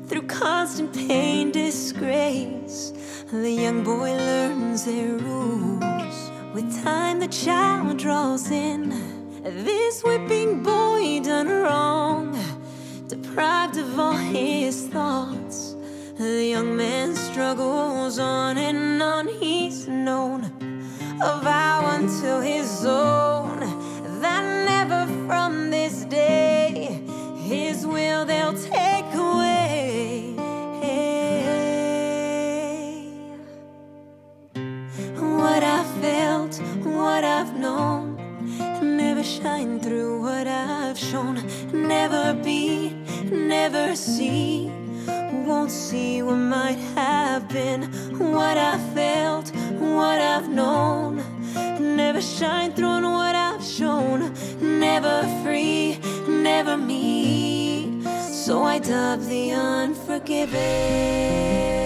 Through 0.08 0.28
constant 0.28 0.94
pain, 0.94 1.52
disgrace, 1.52 2.94
the 3.32 3.50
young 3.50 3.84
boy 3.84 4.16
learns 4.16 4.86
their 4.86 5.18
rules. 5.18 6.32
With 6.54 6.84
time, 6.84 7.20
the 7.20 7.30
child 7.30 7.98
draws 7.98 8.52
in. 8.52 8.94
This 9.44 10.04
whipping 10.04 10.62
boy 10.62 11.22
done 11.24 11.50
wrong, 11.50 12.38
deprived 13.08 13.78
of 13.78 14.00
all 14.00 14.14
his 14.14 14.88
thoughts. 14.88 15.76
The 16.20 16.46
young 16.46 16.78
man 16.78 17.16
struggles 17.16 18.20
on 18.20 18.60
and 18.60 19.02
on. 19.02 19.28
He's 19.30 19.88
known 19.88 20.44
a 21.22 21.40
vow 21.42 21.96
until 21.96 22.40
his 22.40 22.63
what 46.34 46.40
might 46.40 46.80
have 46.96 47.48
been. 47.48 47.84
What 48.18 48.58
I 48.58 48.80
felt, 48.96 49.52
what 49.80 50.20
I've 50.20 50.50
known, 50.50 51.24
never 51.80 52.22
shine 52.22 52.74
through 52.74 52.88
on 52.88 53.04
what 53.04 53.36
I've 53.36 53.64
shown. 53.64 54.34
Never 54.60 55.22
free, 55.44 56.00
never 56.28 56.76
me. 56.76 58.02
So 58.32 58.64
I 58.64 58.80
dub 58.80 59.22
the 59.22 59.52
unforgiven. 59.52 61.83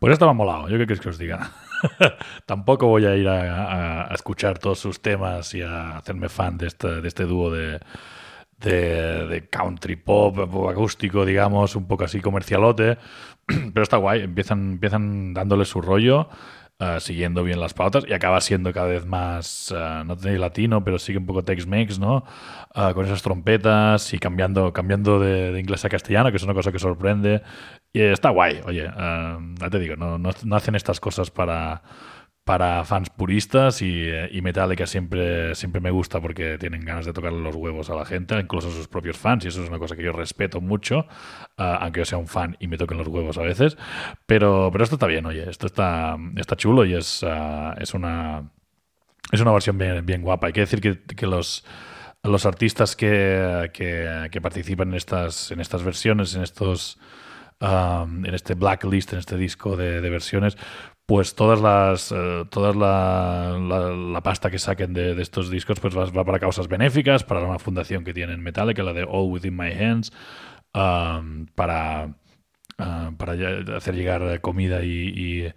Pues 0.00 0.14
esto 0.14 0.24
me 0.24 0.30
ha 0.30 0.34
molado, 0.34 0.66
yo 0.70 0.78
qué 0.78 0.86
queréis 0.86 1.00
que 1.00 1.10
os 1.10 1.18
diga. 1.18 1.50
Tampoco 2.46 2.86
voy 2.86 3.04
a 3.04 3.16
ir 3.16 3.28
a, 3.28 4.08
escuchar 4.14 4.58
todos 4.58 4.78
sus 4.78 5.02
temas 5.02 5.52
y 5.52 5.60
a 5.60 5.98
hacerme 5.98 6.30
fan 6.30 6.56
de 6.56 6.68
este, 6.68 7.02
de 7.02 7.06
este 7.06 7.24
dúo 7.24 7.50
de, 7.50 7.80
de, 8.58 9.48
country 9.50 9.96
pop, 9.96 10.34
pop 10.50 10.70
acústico, 10.70 11.26
digamos, 11.26 11.76
un 11.76 11.86
poco 11.86 12.04
así 12.04 12.22
comercialote. 12.22 12.96
Pero 13.46 13.82
está 13.82 13.98
guay, 13.98 14.22
empiezan, 14.22 14.72
empiezan 14.72 15.34
dándole 15.34 15.66
su 15.66 15.82
rollo, 15.82 16.30
eh, 16.80 16.98
siguiendo 16.98 17.44
bien 17.44 17.60
las 17.60 17.74
pautas 17.74 18.04
y 18.08 18.14
acaba 18.14 18.40
siendo 18.40 18.72
cada 18.72 18.86
vez 18.86 19.04
más, 19.04 19.70
eh, 19.76 20.02
no 20.06 20.16
tenéis 20.16 20.40
latino, 20.40 20.82
pero 20.82 20.98
sigue 20.98 21.18
un 21.18 21.26
poco 21.26 21.44
Tex-Mex, 21.44 21.98
¿no? 21.98 22.24
Eh, 22.74 22.92
con 22.94 23.04
esas 23.04 23.20
trompetas 23.20 24.14
y 24.14 24.18
cambiando, 24.18 24.72
cambiando 24.72 25.20
de, 25.20 25.52
de 25.52 25.60
inglés 25.60 25.84
a 25.84 25.90
castellano, 25.90 26.30
que 26.30 26.38
es 26.38 26.42
una 26.42 26.54
cosa 26.54 26.72
que 26.72 26.78
sorprende. 26.78 27.42
Y 27.92 28.00
está 28.00 28.30
guay, 28.30 28.60
oye, 28.64 28.84
ya 28.84 29.70
te 29.70 29.78
digo, 29.78 29.96
no, 29.96 30.16
no, 30.16 30.30
no 30.44 30.56
hacen 30.56 30.74
estas 30.74 31.00
cosas 31.00 31.30
para, 31.30 31.82
para 32.50 32.84
fans 32.84 33.10
puristas 33.10 33.80
y, 33.80 34.08
eh, 34.08 34.28
y 34.32 34.42
Metallica 34.42 34.84
siempre, 34.84 35.54
siempre 35.54 35.80
me 35.80 35.92
gusta 35.92 36.20
porque 36.20 36.58
tienen 36.58 36.84
ganas 36.84 37.06
de 37.06 37.12
tocarle 37.12 37.40
los 37.40 37.54
huevos 37.54 37.90
a 37.90 37.94
la 37.94 38.04
gente, 38.04 38.36
incluso 38.40 38.66
a 38.66 38.72
sus 38.72 38.88
propios 38.88 39.16
fans, 39.16 39.44
y 39.44 39.48
eso 39.48 39.62
es 39.62 39.68
una 39.68 39.78
cosa 39.78 39.94
que 39.94 40.02
yo 40.02 40.10
respeto 40.10 40.60
mucho, 40.60 41.06
ah, 41.56 41.78
aunque 41.80 42.00
yo 42.00 42.04
sea 42.04 42.18
un 42.18 42.26
fan 42.26 42.56
y 42.58 42.66
me 42.66 42.76
toquen 42.76 42.98
los 42.98 43.06
huevos 43.06 43.38
a 43.38 43.42
veces. 43.42 43.78
Pero, 44.26 44.70
pero 44.72 44.82
esto 44.82 44.96
está 44.96 45.06
bien, 45.06 45.26
oye, 45.26 45.48
esto 45.48 45.68
está, 45.68 46.16
está 46.34 46.56
chulo 46.56 46.84
y 46.84 46.94
es, 46.94 47.22
ah, 47.22 47.76
es 47.78 47.94
una 47.94 48.50
es 49.30 49.40
una 49.40 49.52
versión 49.52 49.78
bien, 49.78 50.04
bien 50.04 50.20
guapa. 50.20 50.48
Hay 50.48 50.52
que 50.52 50.62
decir 50.62 50.80
que, 50.80 51.04
que 51.04 51.28
los, 51.28 51.64
los 52.24 52.46
artistas 52.46 52.96
que, 52.96 53.70
que, 53.72 54.26
que 54.32 54.40
participan 54.40 54.88
en 54.88 54.94
estas, 54.94 55.52
en 55.52 55.60
estas 55.60 55.84
versiones, 55.84 56.34
en 56.34 56.42
estos 56.42 56.98
um, 57.60 58.24
en 58.24 58.34
este 58.34 58.54
blacklist, 58.54 59.12
en 59.12 59.18
este 59.18 59.36
disco 59.36 59.76
de, 59.76 60.00
de 60.00 60.10
versiones, 60.10 60.56
pues 61.10 61.34
todas 61.34 61.60
las 61.60 62.12
eh, 62.12 62.44
todas 62.50 62.76
la, 62.76 63.58
la- 63.60 63.90
la 63.90 64.20
pasta 64.22 64.48
que 64.48 64.60
saquen 64.60 64.92
de, 64.94 65.16
de 65.16 65.22
estos 65.22 65.50
discos 65.50 65.80
pues 65.80 65.96
va, 65.96 66.04
va 66.06 66.24
para 66.24 66.38
causas 66.38 66.68
benéficas, 66.68 67.24
para 67.24 67.40
una 67.42 67.58
fundación 67.58 68.04
que 68.04 68.14
tienen 68.14 68.40
Metallica, 68.42 68.84
la 68.84 68.92
de 68.92 69.02
All 69.02 69.28
Within 69.32 69.56
My 69.56 69.72
Hands, 69.72 70.12
um, 70.74 71.46
para 71.56 72.14
ah, 72.78 73.12
para 73.18 73.32
hacer 73.76 73.94
llegar 73.96 74.40
comida 74.40 74.84
y, 74.84 75.52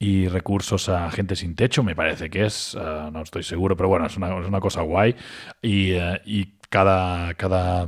y- 0.00 0.28
recursos 0.28 0.88
a 0.88 1.10
gente 1.10 1.36
sin 1.36 1.54
techo, 1.56 1.82
me 1.84 1.94
parece 1.96 2.30
que 2.30 2.46
es, 2.46 2.76
ah, 2.80 3.10
no 3.12 3.22
estoy 3.22 3.42
seguro, 3.44 3.76
pero 3.76 3.88
bueno, 3.90 4.06
es 4.06 4.16
una, 4.16 4.38
es 4.40 4.48
una 4.48 4.60
cosa 4.60 4.82
guay. 4.82 5.16
Y, 5.62 5.92
eh, 5.92 6.20
y 6.26 6.54
cada, 6.70 7.34
cada, 7.34 7.86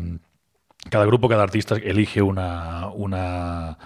cada 0.90 1.04
grupo, 1.06 1.28
cada 1.28 1.42
artista 1.42 1.76
elige 1.76 2.22
una, 2.22 2.88
una 2.88 3.78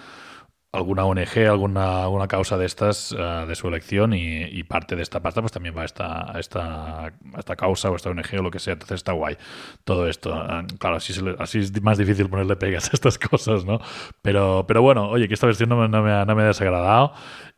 alguna 0.75 1.05
ONG, 1.05 1.47
alguna, 1.49 2.03
alguna 2.03 2.27
causa 2.27 2.57
de 2.57 2.65
estas 2.65 3.15
eh, 3.17 3.45
de 3.47 3.55
su 3.55 3.67
elección 3.67 4.13
y, 4.13 4.43
y 4.43 4.63
parte 4.63 4.95
de 4.95 5.01
esta 5.03 5.21
pasta 5.21 5.41
pues 5.41 5.51
también 5.51 5.75
va 5.77 5.81
a 5.83 5.85
esta, 5.85 6.31
a 6.35 6.39
esta, 6.39 7.05
a 7.07 7.11
esta 7.39 7.55
causa 7.55 7.89
o 7.89 7.95
esta 7.95 8.09
ONG 8.09 8.39
o 8.39 8.43
lo 8.43 8.51
que 8.51 8.59
sea. 8.59 8.73
Entonces 8.73 8.95
está 8.97 9.13
guay 9.13 9.37
todo 9.83 10.07
esto. 10.07 10.33
Eh, 10.35 10.65
Claro, 10.79 10.97
así, 10.97 11.13
se 11.13 11.21
le- 11.23 11.35
así 11.39 11.59
es 11.59 11.81
más 11.81 11.97
difícil 11.97 12.29
ponerle 12.29 12.55
pegas 12.55 12.87
a 12.89 12.91
estas 12.93 13.17
cosas, 13.31 13.65
¿no? 13.65 13.79
Pero, 14.21 14.65
pero 14.67 14.81
bueno, 14.81 15.09
oye, 15.09 15.27
que 15.27 15.33
esta 15.33 15.47
versión 15.47 15.69
no 15.69 15.77
me, 15.77 15.87
no 15.89 16.01
me 16.03 16.11
ha, 16.11 16.25
no 16.25 16.35
me 16.35 16.43
ha 16.43 16.47
desagradado 16.47 17.13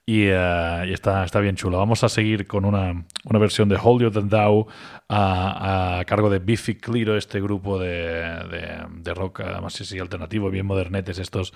y, 0.10 0.28
eh, 0.30 0.86
y 0.88 0.93
está, 0.93 1.26
está 1.26 1.41
bien 1.41 1.58
chulo. 1.58 1.78
Vamos 1.80 2.02
a 2.06 2.10
seguir 2.10 2.48
con 2.48 2.63
una, 2.65 3.06
una 3.26 3.39
versión 3.39 3.67
de 3.67 3.78
Holier 3.82 4.10
Than 4.12 4.30
Thou 4.30 4.67
a, 5.10 6.00
a 6.00 6.06
cargo 6.06 6.30
de 6.30 6.39
Biffy 6.39 6.76
Clyro, 6.76 7.17
este 7.17 7.41
grupo 7.41 7.78
de, 7.78 7.89
de, 8.50 8.86
de 9.02 9.13
rock, 9.13 9.41
además 9.41 9.74
sí, 9.74 10.00
alternativo, 10.00 10.50
bien 10.50 10.65
modernetes 10.65 11.20
estos, 11.20 11.54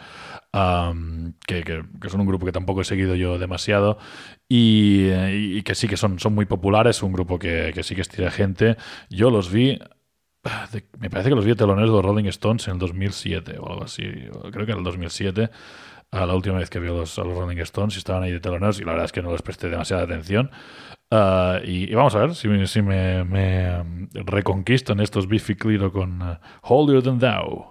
am, 0.52 1.34
que, 1.48 1.64
que- 1.64 2.10
son 2.10 2.22
un 2.22 2.28
grupo 2.28 2.46
que 2.46 2.52
tampoco 2.52 2.82
he 2.82 2.86
seguido 2.86 3.16
yo 3.16 3.40
demasiado 3.40 3.98
y, 4.50 5.62
que 5.64 5.76
sí 5.76 5.88
que 5.88 5.98
son, 5.98 6.20
son 6.20 6.34
muy 6.36 6.46
populares, 6.46 7.04
un 7.04 7.14
grupo 7.14 7.40
que, 7.40 7.72
que 7.74 7.84
sí 7.84 7.96
que 7.96 8.02
estira 8.02 8.32
gente. 8.32 8.76
Yo 9.10 9.30
los 9.32 9.50
vi 9.52 9.80
me 11.00 11.10
parece 11.10 11.30
que 11.30 11.36
los 11.36 11.46
vi 11.46 11.56
teloneros 11.56 11.90
de 11.90 11.96
los 11.96 12.06
Rolling 12.06 12.26
Stones 12.26 12.68
en 12.68 12.74
el 12.74 12.80
2007 12.80 13.58
o 13.60 13.70
algo 13.70 13.84
así. 13.84 14.04
Creo 14.52 14.66
que 14.66 14.72
en 14.72 14.80
el 14.80 14.84
2007, 14.84 15.50
a 16.12 16.26
la 16.26 16.36
última 16.36 16.58
vez 16.58 16.70
que 16.70 16.80
vi 16.80 16.90
a 16.90 16.92
los, 16.92 17.18
a 17.18 17.24
los 17.24 17.38
Rolling 17.38 17.58
Stones, 17.60 17.96
y 17.96 18.00
estaban 18.00 18.24
ahí 18.24 18.32
de 18.32 18.40
teloneros 18.40 18.80
y 18.80 18.84
la 18.84 18.92
verdad 18.92 19.06
es 19.06 19.12
que 19.12 19.22
no 19.22 19.32
les 19.32 19.42
presté 19.42 19.70
demasiada 19.70 20.04
atención. 20.04 20.52
Ah, 21.10 21.60
y, 21.64 21.94
vamos 21.94 22.16
a 22.16 22.20
ver 22.20 22.36
si, 22.36 22.48
me- 22.48 23.24
me, 23.26 23.84
reconquistan 24.14 25.00
estos 25.02 25.28
Biffy 25.28 25.56
Clyro 25.56 25.92
con 25.92 26.22
uh, 26.22 26.38
Holier 26.64 27.04
Than 27.04 27.20
Thou. 27.20 27.71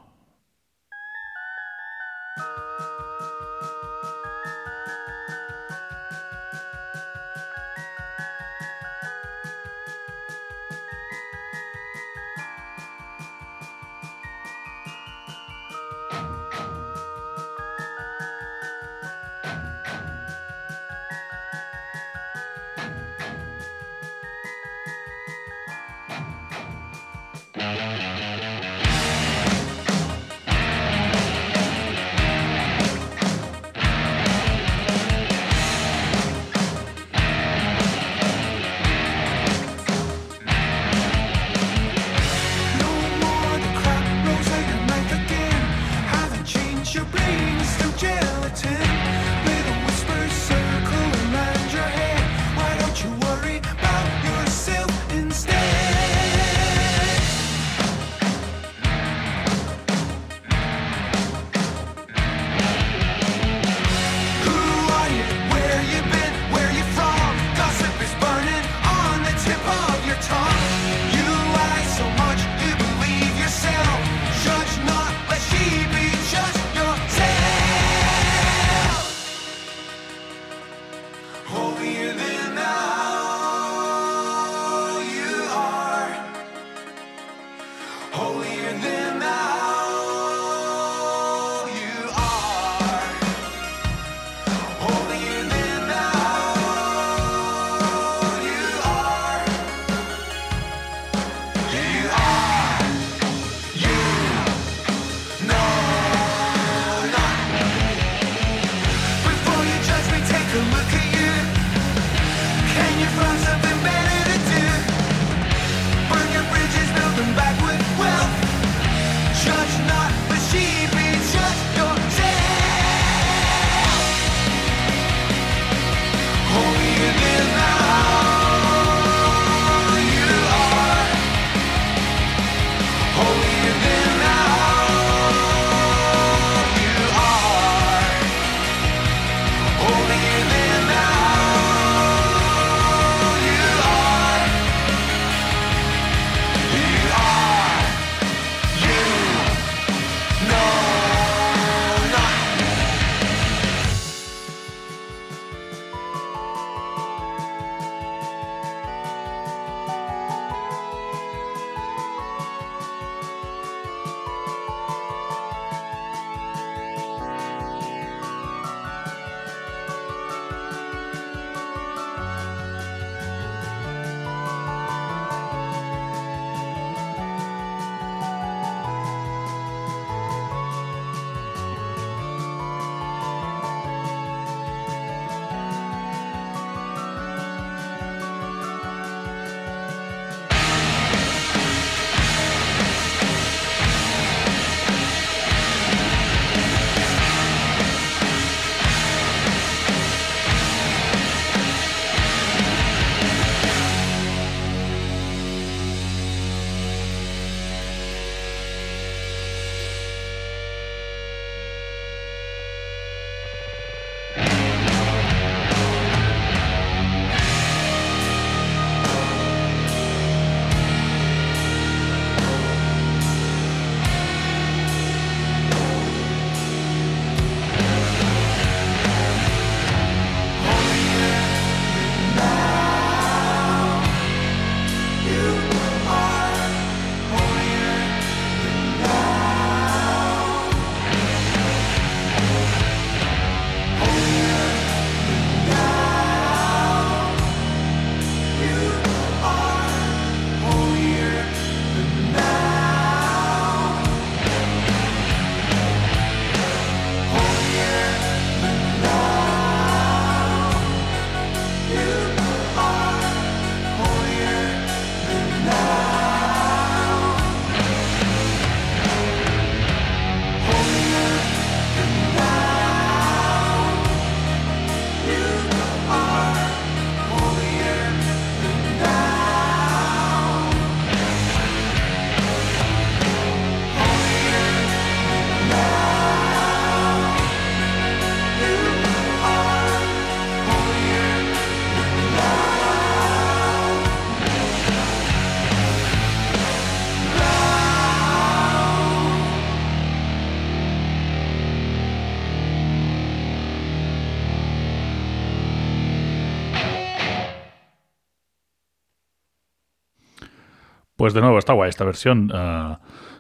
Pues 311.20 311.34
de 311.34 311.42
nuevo, 311.42 311.58
está 311.58 311.74
guay 311.74 311.90
esta 311.90 312.06
versión 312.06 312.50
eh, 312.50 312.96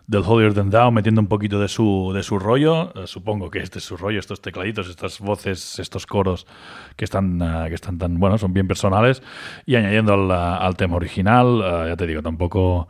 del 0.06 0.22
Holier 0.26 0.52
Than 0.52 0.68
Thou, 0.68 0.92
metiendo 0.92 1.22
un 1.22 1.28
poquito 1.28 1.58
de 1.58 1.66
su, 1.66 2.12
de 2.14 2.22
su 2.22 2.38
rollo. 2.38 2.92
Eh, 2.94 3.06
supongo 3.06 3.48
que 3.48 3.60
este 3.60 3.78
es 3.78 3.86
su 3.86 3.96
rollo, 3.96 4.18
estos 4.18 4.42
tecladitos, 4.42 4.86
estas 4.86 5.18
voces, 5.18 5.78
estos 5.78 6.04
coros 6.04 6.46
que 6.96 7.06
están, 7.06 7.40
eh, 7.40 7.68
que 7.70 7.74
están 7.74 7.96
tan, 7.96 8.20
bueno, 8.20 8.36
son 8.36 8.52
bien 8.52 8.68
personales. 8.68 9.22
Y 9.64 9.76
añadiendo 9.76 10.12
al, 10.12 10.30
al 10.30 10.76
tema 10.76 10.96
original, 10.96 11.86
ya 11.88 11.96
te 11.96 12.06
digo, 12.06 12.20
tampoco... 12.20 12.86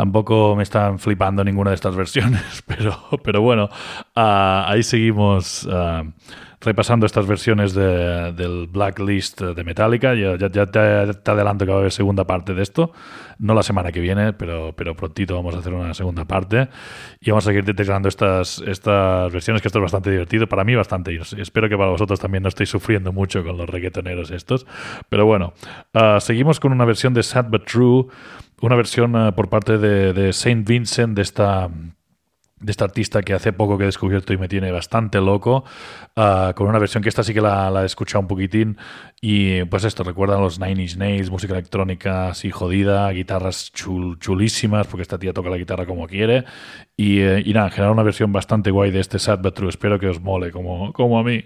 Tampoco 0.00 0.56
me 0.56 0.62
están 0.62 0.98
flipando 0.98 1.44
ninguna 1.44 1.72
de 1.72 1.74
estas 1.74 1.94
versiones, 1.94 2.62
pero, 2.66 2.96
pero 3.22 3.42
bueno, 3.42 3.68
ah, 4.16 4.64
ahí 4.66 4.82
seguimos 4.82 5.68
ah, 5.70 6.04
repasando 6.62 7.04
estas 7.04 7.26
versiones 7.26 7.74
de- 7.74 8.32
del 8.32 8.66
Blacklist 8.66 9.42
de 9.42 9.62
Metallica. 9.62 10.14
Ya, 10.14 10.36
ya- 10.38 10.50
ya 10.50 10.64
te, 10.64 11.12
te 11.22 11.30
adelanto 11.30 11.66
que 11.66 11.70
va 11.72 11.76
a 11.76 11.80
haber 11.80 11.92
segunda 11.92 12.24
parte 12.26 12.54
de 12.54 12.62
esto. 12.62 12.92
No 13.38 13.52
la 13.52 13.62
semana 13.62 13.92
que 13.92 14.00
viene, 14.00 14.32
pero, 14.32 14.72
pero 14.74 14.94
prontito 14.96 15.34
vamos 15.34 15.54
a 15.54 15.58
hacer 15.58 15.74
una 15.74 15.92
segunda 15.92 16.24
parte. 16.24 16.70
Y 17.20 17.30
vamos 17.30 17.44
a 17.44 17.50
seguir 17.50 17.64
detectando 17.66 18.08
estas, 18.08 18.58
estas 18.66 19.30
versiones, 19.30 19.60
que 19.60 19.68
esto 19.68 19.80
es 19.80 19.82
bastante 19.82 20.10
divertido. 20.10 20.46
Para 20.46 20.64
mí 20.64 20.74
bastante. 20.74 21.12
Y 21.12 21.18
espero 21.40 21.68
que 21.68 21.76
para 21.76 21.90
vosotros 21.90 22.18
también 22.18 22.42
no 22.42 22.48
estéis 22.48 22.70
sufriendo 22.70 23.12
mucho 23.12 23.44
con 23.44 23.58
los 23.58 23.68
reggaetoneros 23.68 24.30
estos. 24.30 24.66
Pero 25.10 25.26
bueno, 25.26 25.52
ah, 25.92 26.16
seguimos 26.20 26.58
con 26.58 26.72
una 26.72 26.86
versión 26.86 27.12
de 27.12 27.22
Sad 27.22 27.46
But 27.50 27.66
True. 27.66 28.06
Una 28.60 28.76
versión 28.76 29.16
ah, 29.16 29.34
por 29.34 29.48
parte 29.48 29.78
de, 29.78 30.32
Saint 30.32 30.66
Vincent, 30.68 31.16
de 31.16 31.22
esta 31.22 31.68
de 32.62 32.72
esta 32.72 32.84
artista 32.84 33.22
que 33.22 33.32
hace 33.32 33.54
poco 33.54 33.78
que 33.78 33.84
he 33.84 33.86
descubierto 33.86 34.34
y 34.34 34.36
me 34.36 34.46
tiene 34.46 34.70
bastante 34.70 35.18
loco, 35.18 35.64
ah, 36.14 36.52
con 36.54 36.66
una 36.68 36.78
versión 36.78 37.02
que 37.02 37.08
esta 37.08 37.22
sí 37.22 37.32
que 37.32 37.40
la, 37.40 37.72
he 37.82 37.86
escuchado 37.86 38.20
un 38.20 38.28
poquitín 38.28 38.76
y 39.18 39.64
pues 39.64 39.84
esto, 39.84 40.02
recuerdan 40.04 40.42
los 40.42 40.60
Nine 40.60 40.82
Inch 40.82 40.96
Nails, 40.98 41.30
música 41.30 41.54
electrónica 41.54 42.28
así 42.28 42.50
jodida, 42.50 43.08
guitarras 43.12 43.72
chul- 43.72 44.18
chulísimas, 44.18 44.86
porque 44.88 45.00
esta 45.00 45.18
tía 45.18 45.32
toca 45.32 45.48
la 45.48 45.56
guitarra 45.56 45.86
como 45.86 46.06
quiere 46.06 46.44
y, 46.98 47.20
eh, 47.20 47.42
y 47.42 47.54
nada, 47.54 47.68
en 47.68 47.72
general 47.72 47.92
una 47.94 48.02
versión 48.02 48.30
bastante 48.30 48.70
guay 48.70 48.90
de 48.90 49.00
este 49.00 49.18
Sad 49.18 49.38
But 49.38 49.54
True, 49.54 49.70
espero 49.70 49.98
que 49.98 50.08
os 50.08 50.20
mole 50.20 50.50
como, 50.50 50.92
como 50.92 51.18
a 51.18 51.24
mí. 51.24 51.42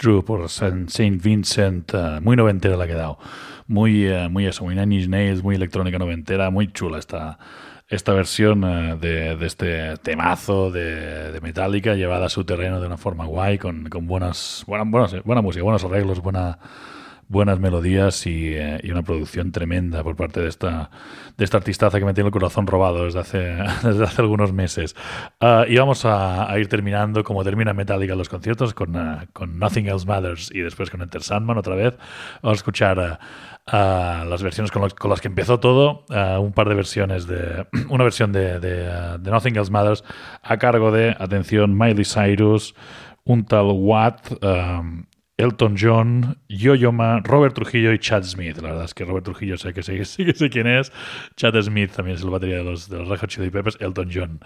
True 0.00 0.22
por 0.22 0.48
Saint 0.48 1.22
Vincent, 1.22 1.92
eh, 1.94 2.20
muy 2.22 2.36
noventera 2.36 2.76
la 2.76 2.84
ha 2.84 2.86
quedado. 2.86 3.18
Muy, 3.66 4.06
eh, 4.06 4.28
muy 4.30 4.46
eso, 4.46 4.64
muy 4.64 4.74
Nine 4.74 5.06
Nails, 5.08 5.42
muy 5.42 5.56
electrónica 5.56 5.98
noventera, 5.98 6.50
muy 6.50 6.72
chula 6.72 6.98
esta, 6.98 7.38
esta 7.88 8.12
versión 8.12 8.64
eh, 8.64 8.96
de, 9.00 9.36
de 9.36 9.46
este 9.46 9.96
temazo 9.98 10.70
de, 10.70 11.32
de 11.32 11.40
Metallica 11.40 11.94
llevada 11.94 12.26
a 12.26 12.28
su 12.30 12.44
terreno 12.44 12.80
de 12.80 12.86
una 12.86 12.96
forma 12.96 13.26
guay, 13.26 13.58
con, 13.58 13.88
con 13.88 14.06
buenas, 14.06 14.64
buena, 14.66 14.84
buenas- 14.84 15.22
buena 15.24 15.42
música, 15.42 15.62
buenos 15.62 15.84
arreglos, 15.84 16.20
buena, 16.20 16.58
buenas 17.28 17.60
melodías 17.60 18.26
y, 18.26 18.54
eh, 18.54 18.80
y 18.82 18.90
una 18.90 19.02
producción 19.02 19.52
tremenda 19.52 20.02
por 20.02 20.16
parte 20.16 20.40
de 20.40 20.48
esta, 20.48 20.90
de 21.36 21.44
esta 21.44 21.58
artistaza 21.58 21.98
que 21.98 22.04
me 22.06 22.14
tiene 22.14 22.28
el 22.28 22.32
corazón 22.32 22.66
robado 22.66 23.04
desde 23.04 23.20
hace, 23.20 23.38
desde 23.82 24.04
hace 24.04 24.22
algunos 24.22 24.52
meses. 24.52 24.96
Ah, 25.40 25.64
y 25.68 25.76
vamos 25.76 26.04
a, 26.04 26.48
ir 26.58 26.68
terminando 26.68 27.22
como 27.22 27.44
termina 27.44 27.74
Metallica 27.74 28.14
los 28.14 28.28
conciertos 28.28 28.72
con, 28.72 28.96
ah, 28.96 29.26
con 29.32 29.58
Nothing 29.58 29.88
Else 29.88 30.06
Matters 30.06 30.50
y 30.52 30.60
después 30.60 30.90
con 30.90 31.02
Enter 31.02 31.22
Sandman 31.22 31.58
otra 31.58 31.74
vez. 31.74 31.96
Vamos 32.42 32.56
a 32.56 32.60
escuchar 32.60 33.20
ah, 33.66 34.24
las 34.26 34.42
versiones 34.42 34.70
con, 34.72 34.82
las 35.10 35.20
que 35.20 35.28
empezó 35.28 35.60
todo, 35.60 36.04
un 36.40 36.52
par 36.52 36.68
de 36.68 36.74
versiones 36.74 37.26
de 37.26 37.66
una 37.90 38.04
versión 38.04 38.32
de, 38.32 38.58
de 38.58 39.30
Nothing 39.30 39.56
Else 39.56 39.70
Matters 39.70 40.04
a 40.42 40.56
cargo 40.56 40.90
de, 40.90 41.14
atención, 41.18 41.76
Miley 41.76 42.04
Cyrus, 42.04 42.74
un 43.24 43.44
tal 43.44 43.66
Watt, 43.66 44.42
um, 44.42 45.04
Elton 45.38 45.76
John, 45.78 46.36
Yo-Yo 46.48 46.90
Robert 47.22 47.54
Trujillo 47.54 47.92
y 47.92 48.00
Chad 48.00 48.24
Smith. 48.24 48.56
La 48.56 48.70
verdad 48.70 48.84
es 48.84 48.92
que 48.92 49.04
Robert 49.04 49.24
Trujillo 49.24 49.56
sé 49.56 49.72
que 49.72 49.84
sé, 49.84 49.96
que 49.96 50.04
sé 50.34 50.50
quién 50.50 50.66
es. 50.66 50.92
Chad 51.36 51.54
Smith 51.62 51.92
también 51.92 52.16
es 52.16 52.24
el 52.24 52.30
batería 52.30 52.56
de 52.56 52.64
los, 52.64 52.88
de 52.88 52.98
los 52.98 53.08
Red 53.08 53.50
Peppers. 53.52 53.78
Elton 53.80 54.10
John, 54.12 54.40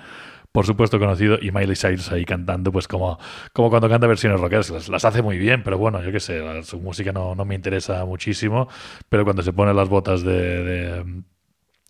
por 0.53 0.67
supuesto 0.67 0.99
conocido. 0.99 1.39
Y 1.41 1.51
Miley 1.51 1.77
Cyrus 1.77 2.13
ahí 2.13 2.27
cantando, 2.27 2.71
pues 2.71 2.87
como, 2.87 3.19
como 3.55 3.71
cuando 3.71 3.89
canta 3.89 4.07
versiones 4.07 4.39
rockeras. 4.39 4.89
Las, 4.91 5.05
hace 5.07 5.23
muy 5.23 5.39
bien, 5.39 5.63
pero 5.63 5.79
bueno, 5.79 6.03
yo 6.05 6.13
qué 6.13 6.21
sé, 6.21 6.63
su 6.63 6.79
música 6.79 7.11
no, 7.11 7.35
no 7.35 7.47
me 7.47 7.55
interesa 7.55 8.05
muchísimo. 8.05 8.69
Pero 9.09 9.25
cuando 9.25 9.43
se 9.43 9.55
pone 9.55 9.73
las 9.73 9.89
botas 9.89 10.23
de 10.23 11.03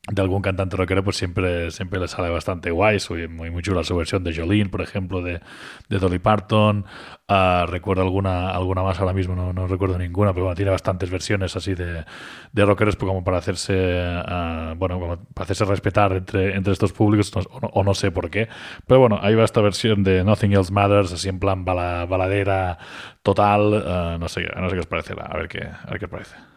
de 0.08 0.20
algún 0.20 0.42
cantante 0.42 0.76
rockero, 0.76 1.04
pues 1.04 1.16
siempre, 1.16 1.70
siempre 1.70 2.00
le 2.00 2.08
sale 2.08 2.28
bastante 2.28 2.72
guay. 2.72 2.98
Su- 2.98 3.14
Muy, 3.30 3.50
muy 3.50 3.62
chula 3.62 3.84
su 3.84 3.96
versión 3.96 4.24
de 4.24 4.34
Jolene, 4.34 4.68
por 4.68 4.80
ejemplo, 4.82 5.22
de, 5.22 5.40
de 5.88 5.98
Dolly 5.98 6.18
Parton. 6.18 6.84
Ah, 7.28 7.66
recuerdo 7.68 8.02
alguna, 8.02 8.50
alguna 8.50 8.82
más 8.82 8.98
ahora 8.98 9.12
mismo, 9.12 9.36
no, 9.36 9.52
no 9.52 9.68
recuerdo 9.68 9.96
ninguna, 9.98 10.32
pero 10.32 10.46
bueno, 10.46 10.56
tiene 10.56 10.72
bastantes 10.72 11.08
versiones 11.08 11.54
así 11.56 11.74
de, 11.74 12.04
de 12.52 12.64
rockeros 12.66 12.96
pues, 12.96 13.08
como 13.08 13.22
para 13.22 13.38
hacerse, 13.38 13.74
ah, 14.04 14.74
bueno, 14.76 14.98
como 14.98 15.16
para 15.34 15.44
hacerse 15.44 15.64
respetar 15.66 16.12
entre, 16.14 16.56
entre 16.56 16.72
estos 16.72 16.92
públicos, 16.92 17.32
no- 17.36 17.42
o, 17.50 17.60
no, 17.60 17.68
o 17.68 17.84
no 17.84 17.94
sé 17.94 18.10
por 18.10 18.28
qué. 18.28 18.48
Pero 18.88 18.98
bueno, 19.00 19.20
ahí 19.22 19.34
va 19.36 19.44
esta 19.44 19.60
versión 19.60 20.02
de 20.02 20.24
Nothing 20.24 20.52
Else 20.54 20.72
Matters, 20.72 21.12
así 21.12 21.28
en 21.28 21.38
plan 21.38 21.64
bala- 21.64 22.06
baladera 22.06 22.76
total. 23.22 23.84
ah, 23.86 24.16
no, 24.18 24.28
sé, 24.28 24.42
no 24.56 24.68
sé 24.68 24.74
qué 24.74 24.80
os 24.80 24.86
parecerá, 24.86 25.26
a 25.26 25.36
ver 25.36 25.48
qué, 25.48 25.62
a 25.64 25.86
ver 25.90 25.98
qué 26.00 26.04
os 26.06 26.10
parece. 26.10 26.51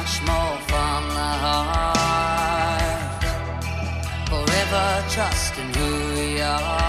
Much 0.00 0.22
more 0.22 0.56
from 0.68 1.02
the 1.18 1.30
heart. 1.44 3.22
Forever 4.30 5.04
trusting 5.10 5.74
who 5.74 5.90
we 6.14 6.40
are. 6.40 6.79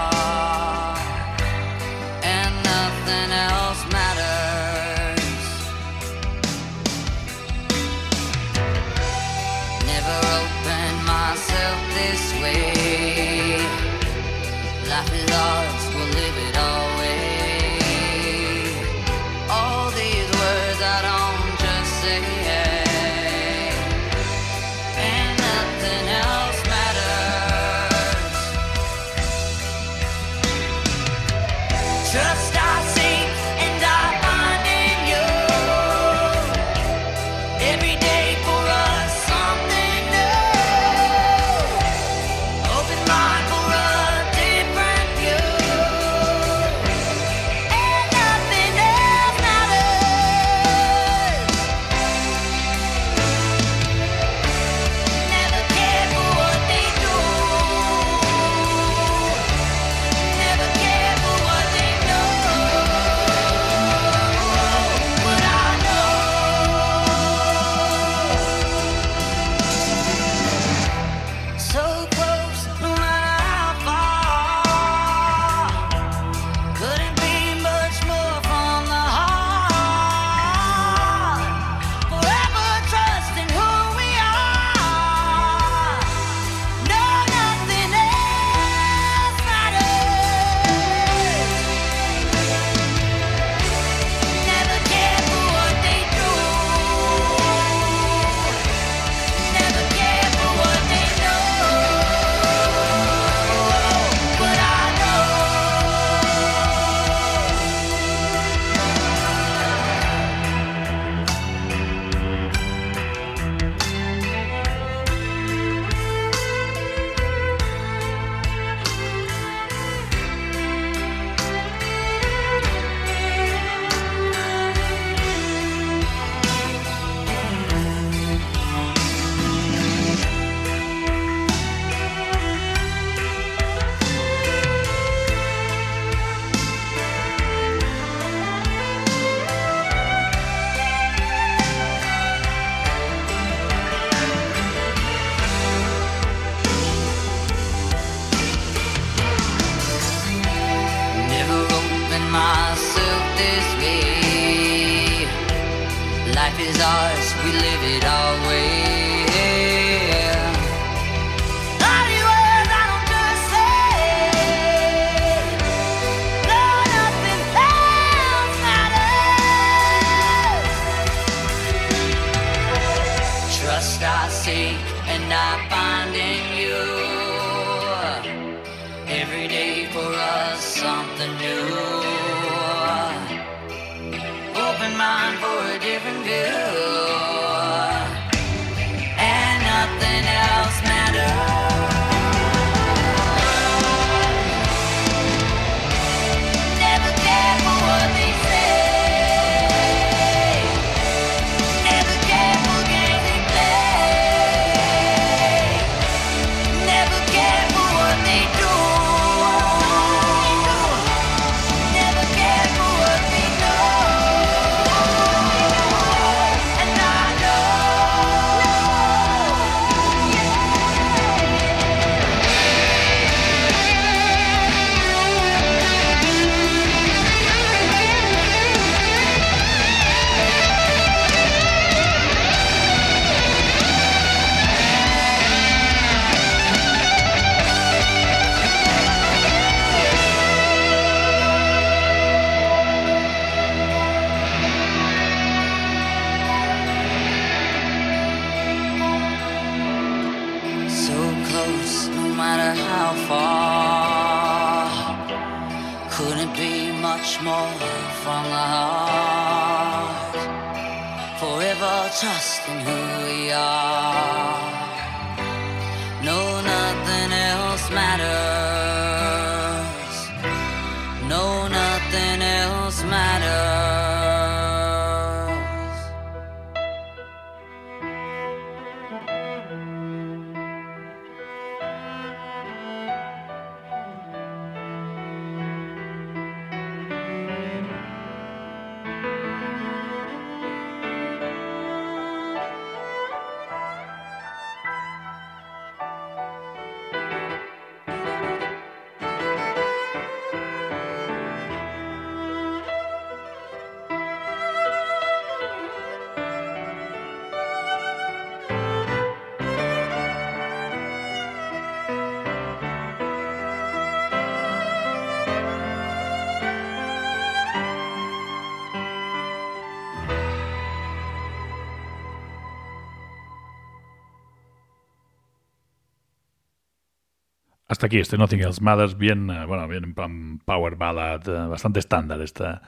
Hasta 328.02 328.08
aquí 328.08 328.18
este 328.18 328.36
Nothing 328.36 328.62
Else 328.62 328.82
Matters, 328.82 329.16
bien, 329.16 329.48
eh, 329.48 329.64
bueno, 329.64 329.86
bien 329.86 330.02
en 330.02 330.58
power 330.58 330.96
ballad, 330.96 331.48
eh, 331.48 331.68
bastante 331.68 332.00
estándar 332.00 332.42
esta, 332.42 332.82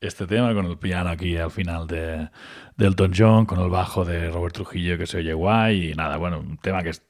este 0.00 0.28
tema, 0.28 0.54
con 0.54 0.64
el 0.64 0.78
piano 0.78 1.10
aquí 1.10 1.36
al 1.36 1.50
final 1.50 1.88
de, 1.88 2.28
de 2.76 2.86
Elton 2.86 3.10
John, 3.12 3.46
con 3.46 3.58
el 3.58 3.68
bajo 3.68 4.04
de 4.04 4.30
Robert 4.30 4.54
Trujillo 4.54 4.96
que 4.96 5.08
se 5.08 5.16
oye 5.16 5.32
guay 5.32 5.90
y 5.90 5.94
nada, 5.94 6.18
bueno, 6.18 6.38
un 6.38 6.56
tema 6.58 6.84
que 6.84 6.90
es, 6.90 7.02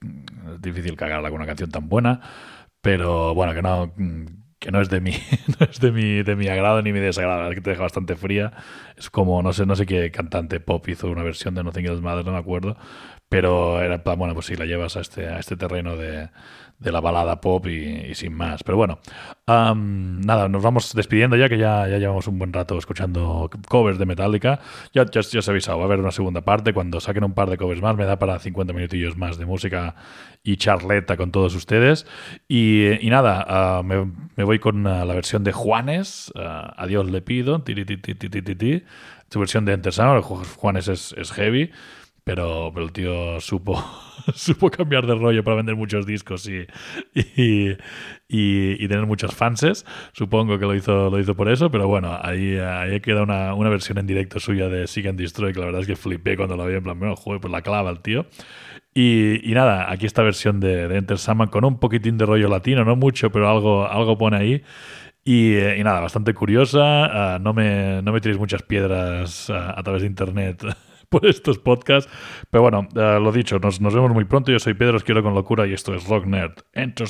es 0.55 0.63
difícil 0.63 0.97
cagarla 0.97 1.29
con 1.29 1.37
una 1.37 1.47
canción 1.47 1.71
tan 1.71 1.87
buena, 1.91 2.23
pero 2.81 3.35
bueno, 3.35 3.53
que 3.53 3.61
no, 3.61 3.93
que 4.59 4.71
no 4.71 4.81
es 4.81 4.89
de 4.89 5.03
mi, 5.03 5.11
no 5.61 5.67
es 5.67 5.81
de 5.81 5.93
mi, 5.93 6.23
de 6.23 6.37
mi 6.37 6.49
agrado 6.49 6.81
ni 6.81 6.95
mi 6.95 7.01
desagrado, 7.01 7.47
es 7.51 7.57
que 7.57 7.61
te 7.61 7.69
deja 7.69 7.83
bastante 7.83 8.17
fría, 8.17 8.55
es 8.97 9.11
como, 9.11 9.43
no 9.43 9.53
sé, 9.53 9.67
no 9.67 9.77
sé 9.77 9.85
qué 9.85 10.11
cantante 10.11 10.61
pop 10.61 10.89
hizo 10.89 11.11
una 11.11 11.23
versión 11.23 11.55
de 11.55 11.63
Nothing 11.63 11.85
Else 11.85 12.01
Matters, 12.01 12.25
no 12.25 12.33
me 12.33 12.39
acuerdo, 12.39 12.79
pero 13.31 13.81
era 13.81 13.97
bueno, 14.17 14.35
pues 14.35 14.47
si 14.47 14.57
la 14.57 14.67
llevas 14.67 14.97
a 14.97 15.01
este, 15.01 15.29
a 15.29 15.39
este 15.39 15.57
terreno 15.57 15.97
de, 15.97 16.29
de 16.81 16.91
la 16.93 17.01
balada 17.01 17.41
pop 17.41 17.67
y, 17.67 18.07
y 18.11 18.15
sin 18.15 18.33
más. 18.35 18.65
Pero 18.65 18.77
bueno, 18.77 18.99
am, 19.47 20.21
nada, 20.23 20.49
nos 20.49 20.63
vamos 20.63 20.95
despidiendo 20.95 21.37
ya 21.37 21.49
que 21.49 21.57
ya, 21.57 21.87
ya 21.87 21.99
llevamos 21.99 22.27
un 22.27 22.39
buen 22.39 22.53
rato 22.53 22.77
escuchando 22.77 23.49
covers 23.69 23.99
de 23.99 24.07
Metallica. 24.07 24.59
Ya, 24.93 25.05
ya, 25.05 25.21
ya 25.21 25.39
os 25.39 25.47
he 25.49 25.51
avisado, 25.51 25.79
va 25.79 25.85
a 25.85 25.87
haber 25.87 26.01
una 26.01 26.11
segunda 26.11 26.41
parte. 26.41 26.73
Cuando 26.73 26.99
saquen 26.99 27.23
un 27.23 27.35
par 27.35 27.51
de 27.51 27.57
covers 27.57 27.81
más, 27.83 27.97
me 27.97 28.05
da 28.05 28.19
para 28.19 28.39
50 28.39 28.73
minutillos 28.73 29.17
más 29.17 29.39
de 29.39 29.47
música 29.47 29.95
y 30.43 30.57
charleta 30.57 31.17
con 31.17 31.31
todos 31.31 31.55
ustedes. 31.55 32.07
Y, 32.49 33.07
y 33.07 33.11
nada, 33.11 33.45
ah, 33.47 33.83
me, 33.85 34.11
me 34.37 34.45
voy 34.45 34.59
con 34.59 34.87
ah, 34.89 35.05
la 35.05 35.15
versión 35.15 35.45
de 35.45 35.53
Juanes. 35.53 36.33
ah, 36.35 36.75
Adiós 36.77 37.09
le 37.09 37.23
pido. 37.23 37.63
Su 39.31 39.39
versión 39.39 39.65
de 39.65 39.75
Enter. 39.75 39.93
Juanes 39.93 40.89
es, 40.89 41.15
es 41.17 41.31
heavy. 41.33 41.71
Pero, 42.25 42.71
pero 42.75 42.87
el 42.87 42.93
tío 42.93 43.41
supo, 43.41 43.83
supo 44.35 44.71
cambiar 44.71 45.07
de 45.07 45.15
rollo 45.15 45.43
para 45.43 45.57
vender 45.57 45.75
muchos 45.77 46.07
discos 46.07 46.47
y, 46.49 46.67
y, 47.15 47.71
y- 48.29 48.85
y 48.85 48.89
tener 48.89 49.07
muchos 49.07 49.35
fanses. 49.35 49.85
Supongo 50.13 50.59
que 50.59 50.67
lo 50.67 50.75
hizo, 50.75 51.11
lo 51.11 51.19
hizo 51.19 51.35
por 51.35 51.49
eso, 51.51 51.71
pero 51.71 51.89
bueno, 51.89 52.17
ahí, 52.23 52.57
ahí 52.59 53.01
queda 53.01 53.23
una, 53.23 53.55
una 53.55 53.71
versión 53.71 53.99
en 53.99 54.07
directo 54.07 54.39
suya 54.39 54.69
de 54.69 54.87
Seek 54.87 55.07
and 55.07 55.19
Destroy, 55.19 55.53
que 55.53 55.61
la 55.61 55.67
verdad 55.67 55.81
es 55.83 55.87
que 55.87 55.97
flipé 55.97 56.37
cuando 56.37 56.57
la 56.57 56.67
vi 56.67 56.75
en 56.75 56.83
plan, 56.83 56.99
bueno, 56.99 57.17
joder, 57.17 57.41
pues 57.41 57.51
la 57.51 57.63
clava 57.63 57.91
el 57.91 58.01
tío. 58.01 58.27
Y, 58.95 59.49
y 59.51 59.55
nada, 59.55 59.91
aquí 59.91 60.07
esta 60.07 60.23
versión 60.23 60.61
de, 60.61 60.89
de 60.89 60.97
Enter 60.99 61.19
Sandman 61.19 61.49
con 61.49 61.65
un 61.65 61.79
poquitín 61.79 62.19
de 62.19 62.27
rollo 62.27 62.49
latino, 62.49 62.85
no 62.85 62.97
mucho, 62.97 63.31
pero 63.31 63.49
algo, 63.49 63.87
algo 63.89 64.19
pone 64.19 64.37
ahí. 64.37 64.63
Y, 65.25 65.55
eh, 65.55 65.77
y 65.79 65.85
nada, 65.85 66.01
bastante 66.01 66.35
curiosa. 66.35 67.35
ah, 67.35 67.39
no, 67.41 67.53
me, 67.55 68.03
no 68.03 68.13
me 68.13 68.21
tiréis 68.21 68.39
muchas 68.41 68.63
piedras 68.63 69.51
ah, 69.51 69.75
a 69.77 69.83
través 69.83 70.03
de 70.03 70.09
internet 70.09 70.65
por 71.11 71.27
estos 71.27 71.59
podcasts. 71.59 72.11
Pero 72.51 72.63
bueno, 72.63 72.89
eh, 72.95 73.19
lo 73.21 73.31
dicho, 73.33 73.59
nos, 73.59 73.81
nos 73.81 73.95
vemos 73.95 74.13
muy 74.13 74.25
pronto. 74.25 74.51
Yo 74.51 74.59
soy 74.59 74.75
Pedro, 74.75 74.97
os 74.97 75.05
quiero 75.05 75.23
con 75.23 75.35
locura 75.35 75.67
y 75.67 75.75
esto 75.75 75.95
es 75.95 76.09
Rock 76.09 76.27
Nerd. 76.27 76.55
Enter 76.73 77.09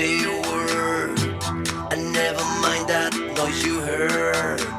say 0.00 0.24
a 0.24 0.36
word. 0.50 1.18
And 1.92 2.12
never 2.12 2.44
mind 2.64 2.88
that 2.88 3.12
noise 3.36 3.62
you 3.66 3.80
heard. 3.80 4.69